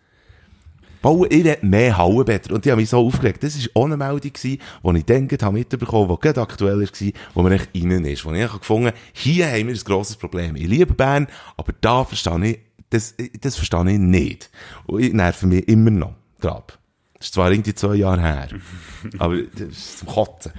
[1.01, 2.53] Bauen, ich will mehr Hallenbäder.
[2.53, 3.43] Und die haben mich so aufgeregt.
[3.43, 7.11] Das war auch eine Meldung, die ich dann gerade mitbekommen habe, die gerade aktuell war,
[7.33, 8.25] wo man echt rein ist.
[8.25, 10.55] Wo ich echt gefunden habe, hier haben wir ein grosses Problem.
[10.55, 14.49] Ich liebe Bern, aber da verstehe ich, das, das verstehe ich nicht.
[14.85, 16.13] Und ich nerve mich immer noch.
[16.39, 16.77] Grab.
[17.17, 18.47] Das ist zwar irgendwie zwei Jahre her.
[19.17, 20.51] aber das ist zum Kotzen.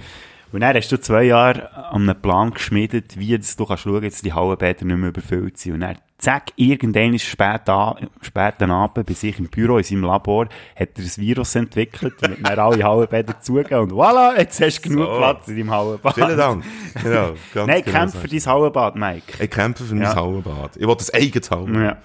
[0.51, 4.01] Und dann hast du zwei Jahre an einem Plan geschmiedet, wie das du kannst schauen,
[4.01, 5.73] dass die Hallenbäder nicht mehr überfüllt sind.
[5.75, 9.83] Und dann, zack, irgendwann ist spät, an, spät am Abend bei sich im Büro, in
[9.83, 10.45] seinem Labor,
[10.75, 13.81] hat er ein Virus entwickelt hat dann alle Hallenbäder zugegeben.
[13.83, 15.17] Und voilà, jetzt hast du genug So.
[15.17, 16.13] Platz in deinem Hallenbad.
[16.15, 16.63] Vielen Dank.
[17.01, 18.19] Genau, ganz Nein, genau kämpf so.
[18.19, 19.43] für dein Hallenbad, Mike.
[19.43, 20.15] Ich kämpfe für mein Ja.
[20.15, 20.77] Hallenbad.
[20.77, 21.81] Ich will das eigenes Hallenbad.
[21.83, 21.97] Ja,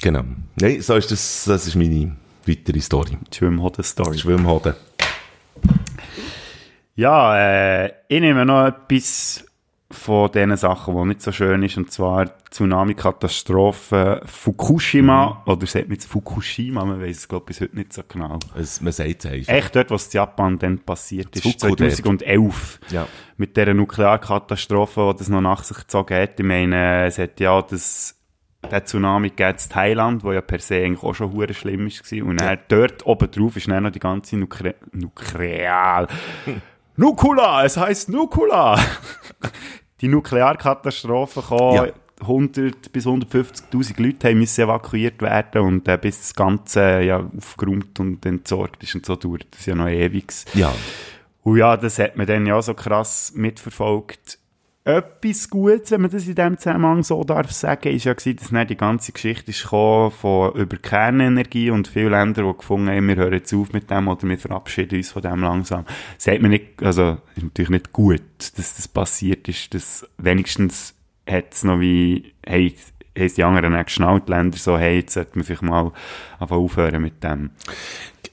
[0.00, 0.22] Genau.
[0.60, 2.14] Nein, so ist das, das ist meine
[2.46, 3.18] weitere Story.
[3.34, 4.16] Schwimmhoden-Story.
[4.18, 4.74] Schwimmhoden.
[6.94, 7.36] Ja,
[7.84, 9.44] äh, ich nehme noch etwas
[9.90, 15.94] von diesen Sachen, die nicht so schön ist, und zwar Tsunami-Katastrophe Fukushima, oder sagt man
[15.94, 18.38] jetzt Fukushima, man weiß es, glaube ich, bis heute nicht so genau.
[18.54, 19.52] Es, man sagt es einfach.
[19.54, 21.92] Echt dort, was in Japan dann passiert ist, Fuku dort.
[21.92, 22.80] 2011.
[22.90, 23.06] Ja.
[23.38, 26.38] Mit dieser Nuklearkatastrophe, die das noch nach sich gezogen hat.
[26.38, 28.14] Ich meine, es hat ja das,
[28.70, 32.26] der Tsunami gegeben in Thailand, wo ja per se eigentlich auch schon hure schlimm war.
[32.26, 36.08] Und dann dort oben drauf ist dann noch die ganze Nukle Nuklear...
[36.98, 37.64] Nukula!
[37.64, 38.76] Es heisst Nukula!
[40.00, 41.86] die Nuklearkatastrophe kam, Ja.
[42.20, 48.00] 100 bis 150.000 Leute haben müssen evakuiert werden und äh, bis das Ganze ja, aufgeräumt
[48.00, 50.32] und entsorgt ist und so dauert das ja noch ewig.
[50.54, 50.74] Ja.
[51.44, 54.40] Und ja, das hat man dann ja so krass mitverfolgt.
[54.88, 58.48] Etwas Gutes, wenn man das in diesem Zusammenhang so darf sagen, ist ja gewesen, dass
[58.48, 63.06] dann die ganze Geschichte ist gekommen von über Kernenergie und viele Länder, die gefunden haben,
[63.06, 65.84] wir hören jetzt auf mit dem oder wir verabschieden uns von dem langsam.
[66.16, 70.94] Sagt man nicht, also, ist natürlich nicht gut, dass das passiert ist, dass wenigstens
[71.28, 72.74] hat es noch wie, hey,
[73.18, 75.92] haben die anderen auch geschnallt, die Länder so, hey, jetzt sollte man vielleicht mal
[76.38, 77.50] aufhören mit dem.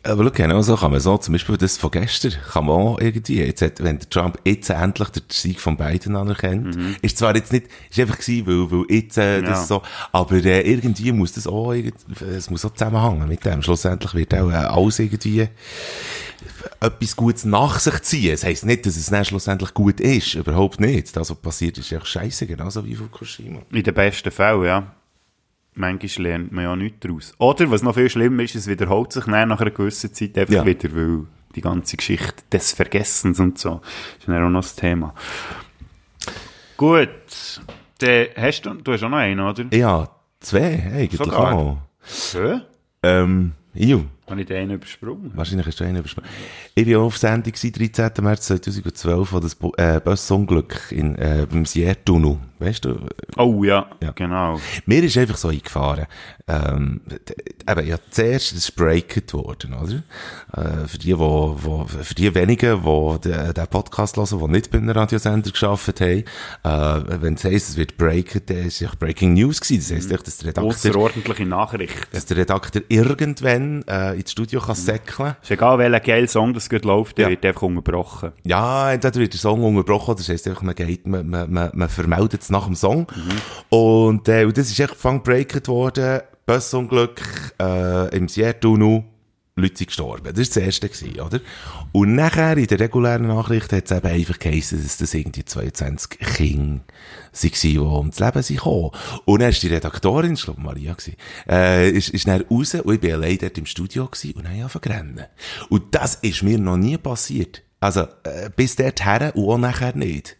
[0.03, 3.39] Aber genau so kann man so, zum Beispiel das von gestern, kann man auch irgendwie,
[3.39, 7.51] jetzt hat, wenn der Trump jetzt endlich den Sieg von Biden anerkennt, ist zwar jetzt
[7.51, 9.55] nicht, ist einfach gewesen, weil, weil jetzt, äh, das Mhm.
[9.55, 9.63] Ja.
[9.65, 9.81] so,
[10.11, 13.63] aber äh, irgendwie muss das auch, es muss auch zusammenhängen mit dem.
[13.63, 15.47] Schlussendlich wird auch äh, alles irgendwie
[16.79, 18.31] etwas Gutes nach sich ziehen.
[18.31, 21.15] Das heisst nicht, dass es dann schlussendlich gut ist, überhaupt nicht.
[21.15, 23.61] Das, was passiert, ist echt scheiße, genauso wie Fukushima.
[23.71, 24.91] In den besten Fällen, ja.
[25.77, 27.33] Manchmal lernt man ja nichts daraus.
[27.37, 30.65] Oder, was noch viel schlimmer ist, es wiederholt sich nach einer gewissen Zeit einfach Ja.
[30.65, 33.81] wieder, weil die ganze Geschichte des Vergessens und so
[34.19, 35.13] ist dann auch noch das Thema.
[36.77, 37.09] Gut,
[37.99, 39.65] dann hast du, du hast auch noch einen, oder?
[39.71, 40.09] Ja,
[40.39, 41.77] zwei, eigentlich auch.
[42.33, 42.61] Hä?
[43.03, 44.03] Ähm, Iu.
[44.27, 45.31] Habe ich den übersprungen?
[45.35, 46.29] Wahrscheinlich hast du einen übersprungen.
[46.73, 48.23] Ich war auf Sendung gewesen, 13.
[48.23, 52.37] März 2012, wo das Bu- äh, Busunglück in, äh, Siertunnel.
[52.59, 52.97] Weißt du?
[53.37, 54.11] Oh ja, Ja.
[54.11, 54.59] genau.
[54.85, 56.05] Mir ist einfach so eingefahren.
[56.47, 57.01] Ähm,
[57.69, 60.03] eben, ja, zuerst ist breaket worden, oder?
[60.55, 64.71] Äh, für die, wo, wo, für die wenigen, die den, den Podcast hören, die nicht
[64.71, 66.23] bei einem Radiosender geschafft haben,
[66.63, 69.81] äh, wenn es heisst, es wird breaket, dann ist es ja Breaking News gewesen.
[69.97, 72.07] Das heisst, echt, dass der Redakteur Außerordentliche Nachricht.
[72.13, 76.69] dass der Redakteur irgendwann äh, ins Studio kann säckeln Ist egal, welcher geile Song das
[76.69, 77.29] gerade läuft, der Ja.
[77.31, 78.31] wird einfach unterbrochen.
[78.43, 81.89] Ja, entweder wird der Song unterbrochen, das heisst einfach, man geht, man, man, man, man
[81.89, 83.07] vermeldet es nach dem Song.
[83.69, 87.21] Und, äh, und das ist echt fangbreaket worden, Bussunglück,
[87.59, 89.03] äh, im Seattle
[89.57, 90.25] Leute sind gestorben.
[90.25, 91.39] Das war das erste, gewesen, oder?
[91.93, 96.19] Und nachher, in der regulären Nachricht, hat es eben einfach geheißen, dass das irgendwie 22
[96.19, 98.91] Kinder waren, die ums Leben sind gekommen.
[99.23, 101.15] Und dann ist die Redaktorin, ich glaube Maria gewesen,
[101.47, 104.59] äh, ist, ist dann raus und ich bin allein dort im Studio gewesen und dann
[104.59, 105.21] angefangen.
[105.69, 107.61] Und das ist mir noch nie passiert.
[107.79, 110.35] Also, äh, bis dorthin und auch nachher nicht.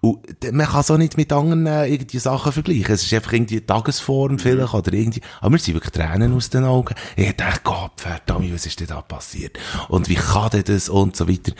[0.00, 2.94] Und man kann es auch nicht mit anderen äh, irgendwie Sachen vergleichen.
[2.94, 6.64] Es ist einfach irgendwie Tagesform vielleicht oder irgendwie, aber mir sind wirklich Tränen aus den
[6.64, 6.94] Augen.
[7.16, 9.58] Ich dachte, Gott, verdammt, was ist denn da passiert?
[9.88, 11.52] Und wie kann denn das und so weiter.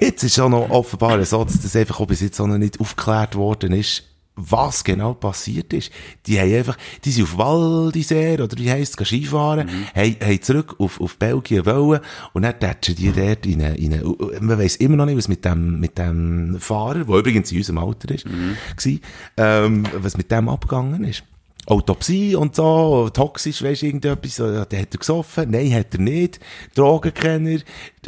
[0.00, 2.80] Jetzt ist auch noch offenbar so, dass das einfach auch bis jetzt auch noch nicht
[2.80, 4.04] aufgeklärt worden ist,
[4.40, 5.90] was genau passiert ist.
[6.26, 9.86] Die haben einfach, die sind auf Val d'Isère, oder wie heisst es, Skifahren, Mhm.
[10.00, 12.00] haben, haben zurück auf, auf Belgien wollen,
[12.34, 14.04] und dann tätschen die dort in eine, in eine,
[14.40, 17.78] man weiss immer noch nicht, was mit dem, mit dem Fahrer, der übrigens in unserem
[17.78, 18.56] Alter ist, Mhm.
[18.76, 19.00] gsi,
[19.36, 21.24] ähm, was mit dem abgegangen ist.
[21.70, 26.40] Autopsie und so, toxisch, weisst du, irgendetwas, der hat er gesoffen, nein, hat er nicht,
[26.74, 27.60] Drogenkenner,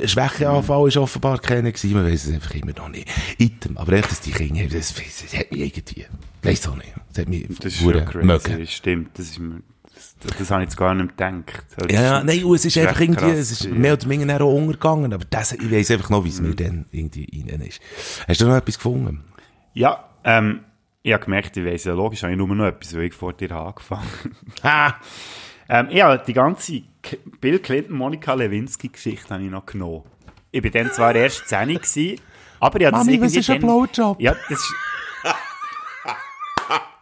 [0.02, 3.08] Schwächeanfall ist offenbar keiner gewesen, man weiss es einfach immer noch nicht.
[3.38, 6.06] Item, aber echt, dass die Kinder, das, das hat mich irgendwie,
[6.42, 8.58] weiss auch nicht, das hat mich Das ist schon crazy, mögen.
[8.60, 9.18] das stimmt.
[9.18, 9.62] Das, ist, mir-
[10.22, 11.64] das, das habe ich jetzt gar nicht gedacht.
[11.76, 13.80] Das Ja, ja, nein, es ist das einfach irgendwie, krass es ist gewesen.
[13.82, 16.48] mehr oder weniger auch untergegangen, aber das, ich weiss einfach noch, wie es Mhm.
[16.48, 17.80] mir dann irgendwie rein ist.
[18.26, 19.22] Hast du noch etwas gefunden?
[19.74, 20.60] Ja, ähm,
[21.02, 23.32] ich habe gemerkt, ich weiss ja logisch, habe ich nur noch etwas, weil ich vor
[23.32, 24.96] dir habe angefangen Ha!
[25.68, 26.82] ähm, Ja, die ganze
[27.40, 30.04] Bill Clinton, Monika Lewinsky-Geschichte habe ich noch genommen.
[30.50, 32.20] Ich war dann zwar erst 10 gewesen,
[32.58, 34.20] aber ich habe das Mami, irgendwie was ist ein Blowjob?
[34.20, 34.74] Ja, das ist...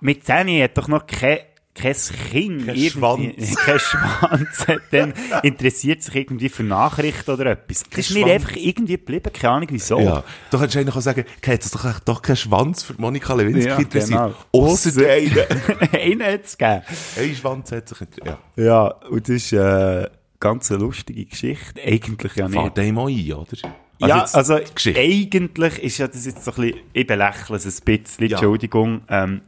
[0.01, 1.38] Mit 10 hat doch noch kein,
[1.81, 1.95] kein
[2.31, 3.57] Kind Kein irgendwie- Schwanz.
[3.64, 7.85] kein Schwanz, hat dann interessiert sich irgendwie für Nachrichten oder etwas.
[7.91, 8.33] Das ist mir Schwanz.
[8.33, 10.01] einfach irgendwie geblieben, keine Ahnung wieso.
[10.01, 13.68] Ja, du könntest eigentlich auch sagen, hat es doch, doch keinen Schwanz für Monika Lewinsky
[13.68, 14.18] Ja, interessiert.
[14.20, 14.35] genau.
[14.53, 15.47] Ausser der eine.
[15.93, 16.83] Einen hat es gegeben.
[17.16, 18.39] Ein Schwanz hat sich interessiert.
[18.57, 18.64] Ja.
[18.64, 20.09] Ja, und das ist äh,
[20.41, 21.81] ganz eine lustige Geschichte.
[21.85, 22.57] Eigentlich ja nicht.
[22.59, 23.57] Fahrt dem auch ein, oder?
[24.01, 25.01] ja, jetzt also Geschichte.
[25.01, 28.37] eigentlich ist ja das jetzt so ein bisschen, ich belächle es ein bisschen, Ja.
[28.37, 29.01] Entschuldigung.
[29.09, 29.41] Ähm,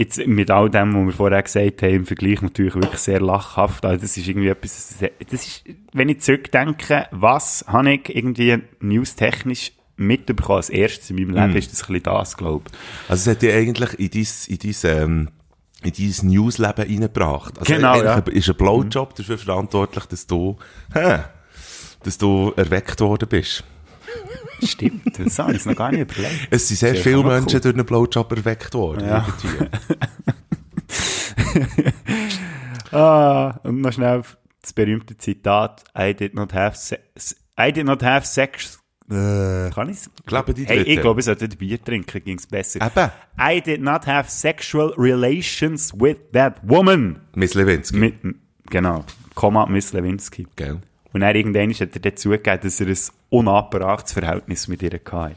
[0.00, 3.84] jetzt mit all dem, was wir vorher gesagt haben, im Vergleich natürlich wirklich sehr lachhaft.
[3.84, 4.96] Also das ist irgendwie etwas,
[5.30, 11.28] das ist, wenn ich zurückdenke, was habe ich irgendwie newstechnisch mitbekommen als erstes in meinem
[11.28, 11.34] Mhm.
[11.34, 13.10] Leben, ist das ein bisschen das, glaube ich.
[13.10, 15.28] Also es hat dich eigentlich in dein, in dein, ähm,
[15.82, 17.58] in dein Newsleben reingebracht.
[17.58, 18.16] Also Genau, ja.
[18.26, 18.32] Mhm.
[18.32, 20.56] ist ein Blowjob dafür verantwortlich, dass du,
[20.94, 21.18] hä,
[22.02, 23.64] dass du erweckt worden bist.
[24.62, 26.48] Stimmt, das habe ich noch gar nicht überlegt.
[26.50, 27.26] Es sind sehr Sehr viele cool.
[27.26, 29.06] Menschen durch einen Blowjob erweckt worden.
[29.06, 29.26] Ja.
[32.92, 34.22] Ah, und noch schnell
[34.62, 39.88] das berühmte Zitat, I did not have sex, I did not have sex, äh, kann
[39.88, 40.10] ich's?
[40.26, 42.80] Glaube die Hey, ich glaube, ich sollte ein Bier trinken, ging's besser.
[42.84, 43.10] Eben.
[43.40, 47.20] I did not have sexual relations with that woman.
[47.34, 47.96] Miss Lewinsky.
[47.96, 48.14] Mit,
[48.68, 49.04] genau,
[49.34, 50.46] Komma, Miss Lewinsky.
[50.56, 50.80] Gell?
[51.12, 52.98] Und dann irgendwann hat er dazu gegeben, dass er ein
[53.30, 55.34] unabbrachtes Verhältnis mit ihr hatte.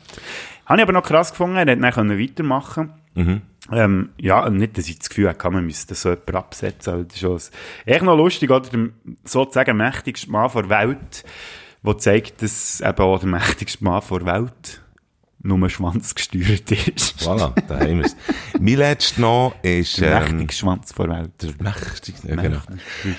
[0.65, 2.93] Habe ich aber noch krass gefunden, er hätte dann weitermachen
[3.71, 6.93] ähm, ja, und nicht, dass ich das Gefühl hatte, man müsste so jemanden absetzen.
[6.93, 7.39] aber Das ist ein-
[7.93, 8.69] echt noch lustig, oder?
[8.69, 8.89] Der
[9.23, 11.23] sozusagen mächtigste Mann der Welt,
[11.85, 14.81] der zeigt, dass eben auch der mächtigste Mann der Welt
[15.43, 17.21] nur Schwanz gesteuert ist.
[17.21, 18.15] Voilà, da haben wir es.
[18.59, 21.31] Mein letzter noch ist, Der ähm, mächtigste Schwanz der Welt.
[21.41, 22.61] der mächtigste, ja, genau.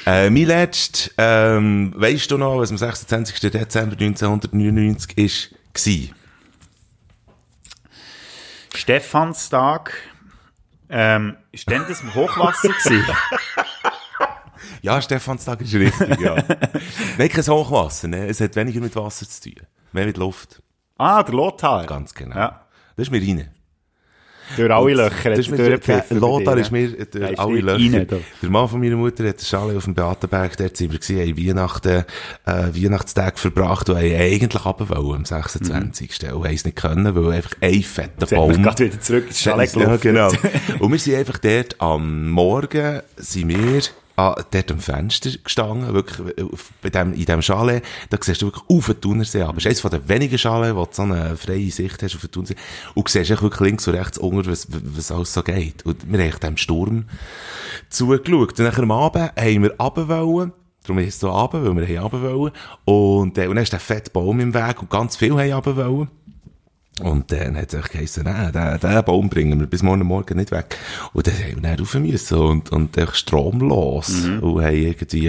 [0.07, 3.41] Äh, mein letzter, ähm, weisst du noch, was am 26.
[3.51, 6.13] Dezember 1999 ist, gsi?
[8.75, 9.93] Stephanstag,
[10.89, 13.05] ähm, ist denn das Hochwasser gewesen?
[14.81, 16.37] Ja, Stephanstag ist richtig, ja.
[17.19, 18.27] Nein, kein Hochwasser, ne?
[18.27, 19.67] Es hat weniger mit Wasser zu tun.
[19.93, 20.63] Mehr mit Luft.
[20.99, 21.87] Ah, der Lothar.
[21.87, 22.37] Ganz genau.
[22.45, 22.61] Ja.
[22.97, 23.49] Das ist mir rein.
[24.57, 25.31] Durch alle Löcher.
[25.31, 27.99] Das ist mir, durchgepfiffen bei Lothar ist mir durch ist alle Löcher.
[27.99, 28.07] rein,
[28.43, 31.21] der Mann von meiner Mutter hat eine Schale auf dem Beatenberg, dort sind wir gewesen,
[31.21, 32.05] haben Weihnachten,
[32.45, 36.31] äh, Weihnachtstag verbracht und haben eigentlich runter wollen am 26.
[36.35, 39.41] Und haben es nicht können, weil einfach ein fetter Jetzt Baum gerade wieder zurück ins
[39.41, 40.01] Chalet Ja, gelaufen.
[40.03, 40.31] genau.
[40.79, 43.83] Und wir sind einfach dort am Morgen, sind wir
[44.17, 46.35] ah, dort am Fenster gestanden, wirklich,
[46.83, 49.85] bei dem, in dem Chalet, da siehst du wirklich auf den Thunersee, aber es ist
[49.85, 52.57] eines den wenigen Chalets, wo du so eine freie Sicht hast auf den Thunersee,
[52.95, 55.85] und siehst echt wirklich links und rechts unter, was, was alles so geht.
[55.85, 57.05] Und wir haben dem Sturm
[57.89, 58.59] zugeschaut.
[58.59, 60.53] Und nachher am Abend haben wir runter
[60.85, 62.53] Darum ist es so runter, weil wir haben runter.
[62.85, 66.09] Und, äh, und dann ist der fette Baum im Weg und ganz viel haben runter.
[67.03, 70.37] Und dann hat es echt geheißen, nein, den, den Baum bringen wir bis morgen Morgen
[70.37, 70.79] nicht weg.
[71.13, 74.11] Und dann haben wir dann rauf müssen und, und echt stromlos.
[74.41, 75.29] Und haben irgendwie,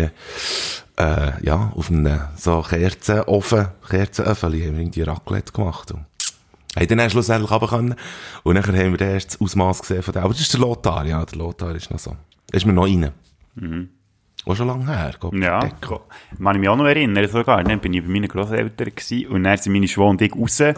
[0.97, 5.91] äh, ja, auf einem so Kerzenofen, Kerzenöffel, haben wir irgendwie Raclette gemacht.
[5.91, 6.05] Und
[6.75, 7.95] haben dann, dann schlussendlich runter können.
[8.43, 10.23] Und dann haben wir dann erst das Ausmaß gesehen von dem.
[10.23, 12.15] Aber das ist der Lothar, ja, der Lothar ist noch so.
[12.51, 13.11] Ist mir noch rein.
[14.45, 15.87] Auch schon lange her, Gott Ja, verdecke.
[15.87, 16.01] ko-
[16.41, 17.63] kann ich mich auch noch erinnern sogar.
[17.63, 20.57] Dann bin ich bei meinen Großeltern gewesen, und dann sind meine Schwester und ich raus.
[20.57, 20.75] Das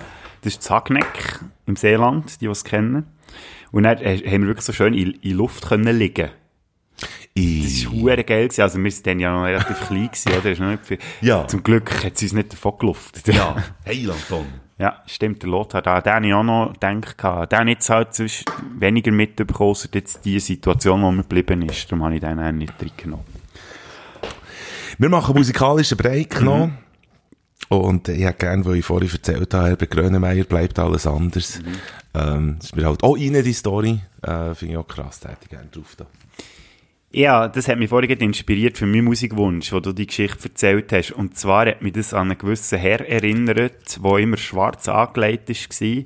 [0.53, 3.05] ist Zagneck im Seeland, die, die es kennen.
[3.71, 6.29] Und dann äh, haben wir wirklich so schön in, in Luft können liegen.
[7.35, 8.47] Das war hure geil.
[8.47, 8.61] Gewesen.
[8.61, 10.51] Also wir waren dann ja noch relativ klein, gewesen, oder?
[10.51, 10.97] Ist noch nicht viel.
[11.21, 11.45] Ja.
[11.47, 13.27] Zum Glück hat es uns nicht davon geluftet.
[13.35, 14.45] Ja, hey, Anton.
[14.79, 17.17] Ja, stimmt, der Lothar, da, den ich auch noch gedacht.
[17.51, 18.45] Den habe ich jetzt halt sonst
[18.79, 21.91] weniger mitbekommen, als jetzt die Situation, wo mir geblieben ist.
[21.91, 23.25] Darum habe ich den auch nicht reingenommen.
[24.99, 26.71] Wir machen musikalischen Break noch.
[27.69, 31.59] Und ich hätte gerne, weil ich vorhin erzählt habe, bei Grönemeyer bleibt alles anders.
[32.15, 33.99] Ähm, das ist mir halt auch rein, die Story.
[34.23, 36.07] Äh, Finde ich auch krass, da hätte ich gerne drauf da.
[37.11, 41.11] Ja, das hat mich vorhin inspiriert für meinen Musikwunsch, wo du die Geschichte erzählt hast.
[41.11, 46.03] Und zwar hat mich das an einen gewissen Herr erinnert, der immer schwarz angelegt war,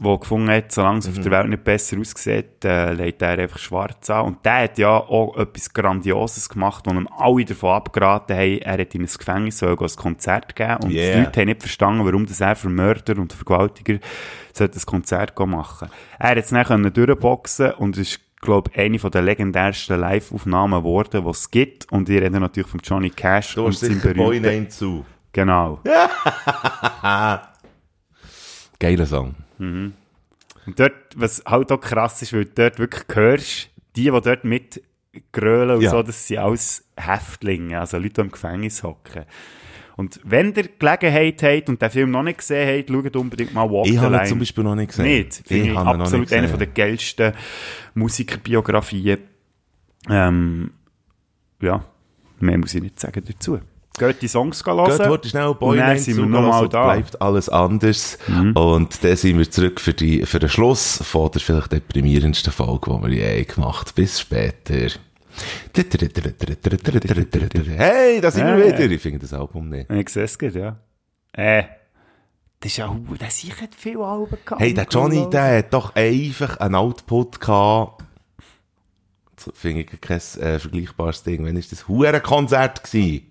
[0.00, 3.58] der gefunden hat, solange es auf der Welt nicht besser aussieht, äh, legt er einfach
[3.58, 4.26] schwarz an.
[4.26, 8.78] Und der hat ja auch etwas Grandioses gemacht, wo ihm alle davon abgeraten haben, er
[8.78, 11.14] hat in ein Gefängnis soll ein Konzert geben und Yeah.
[11.14, 13.98] die Leute haben nicht verstanden, warum das er für Mörder und Vergewaltiger
[14.52, 15.88] sollte ein Konzert machen.
[16.18, 20.80] Er hat es dann können durchboxen und es ist glaube eine von der legendärsten Live-Aufnahmen
[20.80, 21.90] geworden, die es gibt.
[21.92, 24.42] Und ich rede natürlich von Johnny Cash Du und seinem Boy berühmten...
[24.42, 25.04] Name zu.
[25.32, 25.80] Genau.
[28.78, 29.34] Geiler Song.
[29.58, 29.94] Und
[30.78, 34.82] dort, was halt auch krass ist, weil du dort wirklich hörst, die, die dort mit
[35.32, 35.90] grölen und Ja.
[35.90, 39.24] so, das sind alles Häftlinge, also Leute, die im Gefängnis hocken.
[39.96, 43.68] Und wenn ihr Gelegenheit habt und den Film noch nicht gesehen habt, schaut unbedingt mal
[43.68, 44.28] Walk Ich the habe ihn Line.
[44.28, 45.04] zum Beispiel noch nicht gesehen.
[45.06, 45.42] Nicht.
[45.44, 47.32] Finde ich noch absolut eine der geilsten
[47.94, 49.18] Musikerbiografien.
[50.08, 50.70] Ähm,
[51.60, 51.84] ja,
[52.38, 53.58] mehr muss ich nicht sagen dazu.
[53.98, 54.96] Geht die Songs hören.
[54.96, 56.84] Geht heute schnell Boy und dann Name sind wir nochmal da.
[56.94, 58.18] bleibt alles anders.
[58.28, 62.90] Und dann sind wir zurück für, die, für den Schluss von der vielleicht deprimierendsten Folge,
[62.90, 63.94] die wir je gemacht haben.
[63.94, 64.88] Bis später.
[67.76, 68.72] Hey, da sind wir Hey.
[68.72, 68.90] wieder.
[68.90, 69.90] Ich finde das Album nicht.
[69.90, 70.76] Ich sehe es gerade, ja.
[71.32, 71.64] Äh,
[72.60, 74.60] das ist ja, hu- der sicher hat viele Alben gehabt.
[74.60, 78.04] Hey, der Johnny, der hat doch einfach einen Output gehabt.
[79.54, 81.44] Finde ich kein äh, vergleichbares Ding.
[81.46, 81.86] Wann ist das?
[81.86, 83.27] Hurenkonzert gewesen?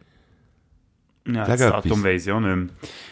[1.27, 1.83] Ja, Sag das etwas.
[1.83, 2.67] Datum weiss ich auch nicht mehr.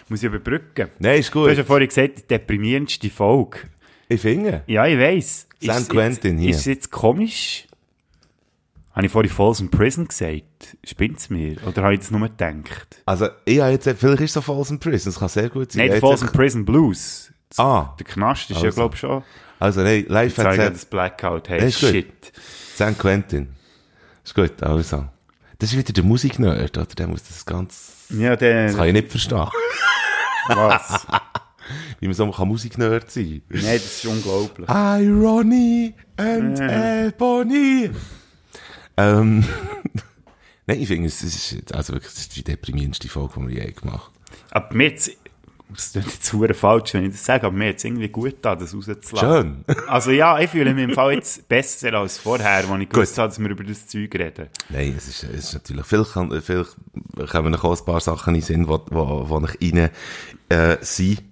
[0.10, 0.90] Muss ich überbrücken.
[1.00, 1.68] Nein, ist Du hast ja gut.
[1.68, 3.60] vorhin gesagt, die deprimierendste Folge.
[4.08, 4.64] Ich finde.
[4.68, 5.48] Ja, ich weiss.
[5.62, 6.52] San Quentin hier.
[6.52, 7.68] Ist es jetzt komisch?
[8.94, 10.78] Habe ich vorhin Folsom Prison gesagt?
[10.86, 11.58] Spinnt's mir?
[11.68, 13.02] Oder habe ich das nur gedacht?
[13.06, 15.88] Also, ich habe jetzt, vielleicht ist es so Folsom Prison, das kann sehr gut sein.
[15.88, 17.34] Nein, Folsom einfach- Prison Blues.
[17.58, 18.76] Ah, Der Knast ist ja, Also.
[18.82, 19.24] glaube ich, schon.
[19.60, 21.50] also nein, live hat das Blackout.
[21.50, 21.90] Hey, Das ist gut.
[21.90, 22.32] shit.
[22.76, 23.50] San Quentin.
[24.24, 25.06] Ist gut, also.
[25.60, 26.86] Das ist wieder der Musiknerd, oder?
[26.86, 28.68] Der muss das ganz, Ja, der.
[28.68, 29.48] das kann ich nicht verstehen.
[30.48, 31.08] Was?
[32.00, 33.42] Wie man so kann Musiknerd sein.
[33.50, 34.70] Nein, das ist unglaublich.
[34.70, 37.90] Irony and Ebony.
[38.98, 39.44] Ähm,
[40.68, 43.72] nein, ich finde, es ist, also wirklich, das ist die deprimierendste Folge, die wir je
[43.72, 44.16] gemacht haben.
[44.52, 45.12] Aber mir jetzt.
[45.70, 48.56] Das klingt jetzt verdammt falsch, wenn ich das sage, aber mir jetzt irgendwie gut da,
[48.56, 49.66] das rauszulassen.
[49.68, 49.76] Schön.
[49.88, 53.30] Also ja, ich fühle mich im Fall jetzt besser als vorher, als ich gewusst habe,
[53.30, 54.48] dass wir über das Zeug reden.
[54.70, 56.76] Nein, es ist, es ist natürlich, kann, vielleicht
[57.30, 59.90] kommen noch ein paar Sachen in den Sinn, wo, wo ich rein,
[60.50, 61.24] äh, sind.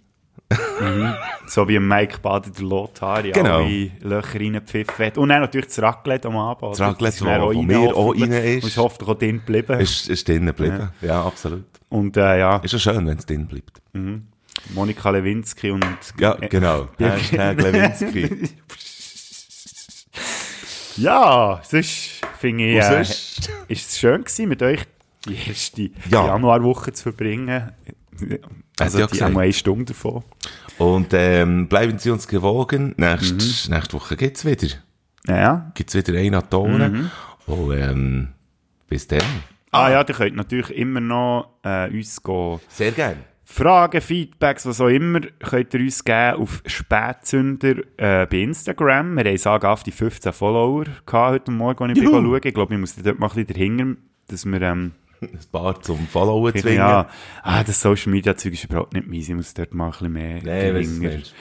[1.47, 3.63] So wie Mike Bader der Lothar, ja, Genau.
[3.63, 5.17] alle Löcher reingepfiffen hat.
[5.17, 6.71] Und dann natürlich das Raclette am Abend.
[6.71, 6.79] Das?
[6.79, 8.63] Raclette, ist dann wo- wo mir auch rein ist.
[8.63, 9.79] Und ist hoffentlich auch drin geblieben.
[9.79, 10.89] Ist, ist drinnen geblieben.
[11.01, 11.23] Ja.
[11.25, 11.65] absolut.
[11.89, 13.81] Und äh, ja, Ist ja schön, wenn es drin bleibt.
[14.73, 15.85] Monika Lewinsky und...
[16.19, 16.87] Ja, genau.
[16.97, 17.09] Ja.
[17.09, 18.49] Hashtag Lewinsky.
[20.97, 23.49] Ja, sonst finde ich, äh, ist
[23.91, 24.81] es schön gewesen, mit euch
[25.27, 26.27] die erste Ja.
[26.27, 27.71] Januarwoche zu verbringen.
[28.79, 29.31] Also ja die gesagt.
[29.31, 30.23] haben eine Stunde davon.
[30.77, 32.93] Und ähm, bleiben Sie uns gewogen.
[32.97, 34.67] Nächst, Nächste Woche gibt's wieder.
[35.27, 35.71] Ja, ja.
[35.75, 37.11] Gibt's wieder eine Tonen.
[37.45, 38.27] Und ähm,
[38.87, 39.21] bis dann.
[39.71, 42.59] Ah ja, ihr könnt natürlich immer noch äh, uns gehen.
[42.69, 43.17] Sehr gern.
[43.45, 49.15] Fragen, Feedbacks, was auch immer, könnt ihr uns geben auf Spätzünder äh, bei Instagram.
[49.15, 52.35] Wir haben sagen auf die 15 Follower gehabt heute Morgen, als ich schauen.
[52.41, 54.93] Ich glaube, ich muss dort mal ein bisschen dahinter, dass wir, ähm,
[55.31, 56.77] Ein paar zum Followen zwingen.
[56.77, 57.07] ja,
[57.41, 59.29] ah, das Social Media Zeug ist überhaupt nicht meins.
[59.29, 61.33] Ich muss dort mal ein bisschen mehr es nicht.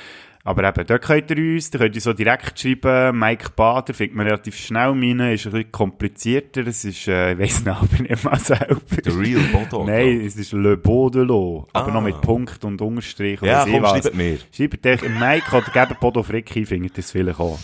[0.44, 4.16] Aber eben, dort könnt ihr uns, da könnt ihr so direkt schreiben, Mike Bader findet
[4.16, 8.02] man relativ schnell rein, ist ein bisschen komplizierter, es ist, äh, ich weiss nicht, aber
[8.02, 8.80] nicht mal selber.
[9.04, 9.84] Der Real Bodo.
[9.84, 11.94] Nein, es ist Le Bodelo, aber Ah.
[11.94, 14.38] noch mit Punkt und Unterstrich Ja, komm, schreibt mir.
[14.50, 17.60] Schreibt euch Mike oder gebt Bodo Frick ein, findet das vielleicht auch.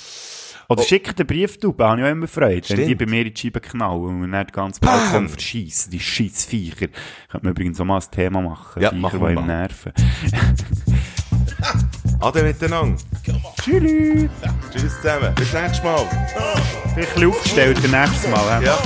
[0.70, 2.86] Oder schickt einen Brieftube, habe ich auch immer Freude, wenn die Oh.
[2.86, 2.98] Stimmt.
[2.98, 6.88] bei mir in die Scheibe knallen und dann den ganzen Balkon verschiessen, die Scheissviecher.
[7.30, 9.46] Könnte man übrigens auch mal ein Thema machen, Ja, Viecher, machen wir mal.
[9.46, 9.92] nerven.
[12.20, 12.96] Ade miteinander.
[13.62, 14.28] Tschüss!
[14.72, 15.34] Tschüss zusammen.
[15.36, 16.04] Bis nächstes Mal.
[16.94, 18.62] Vielleicht ein bisschen aufgestellt, das nächste Mal.
[18.62, 18.62] Ja.
[18.62, 18.78] Ja.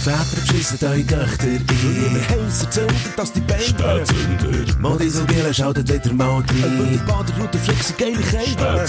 [0.00, 1.68] Väter beschissen eure Töchter ein.
[1.68, 3.60] Wir Häuser zünden, dass die Beine
[4.82, 6.44] und Gielen schaltet wieder mal rein.
[6.48, 8.86] Über die Baderroute flexen geile Käfer.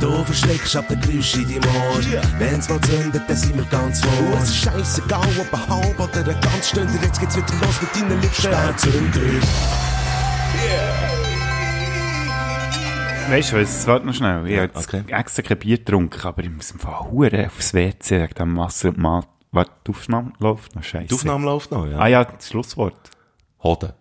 [0.00, 2.00] Du verschreckst ab den Geräusch in deinem Ohr.
[2.38, 4.38] Wenn's mal zündet, dann sind wir ganz vor.
[4.42, 6.92] Es ist scheissegal, ob ein halb oder ein ganz Stunde.
[7.00, 8.34] Jetzt geht's wieder los mit deinen Lippen.
[8.34, 9.20] Spätzünder.
[13.30, 14.46] Weißt du was, warte noch schnell.
[14.48, 15.04] Ich habe jetzt okay.
[15.08, 18.88] extra kein Bier getrunken, aber ich muss im Fall Huren aufs WC wegen dem Wasser
[18.88, 19.28] und Mat.
[19.54, 21.06] Warte, die Aufnahme läuft noch scheiße.
[21.06, 21.96] Die Aufnahme läuft noch, ja.
[21.98, 23.10] Ah ja, das Schlusswort.
[23.62, 23.92] Hoden.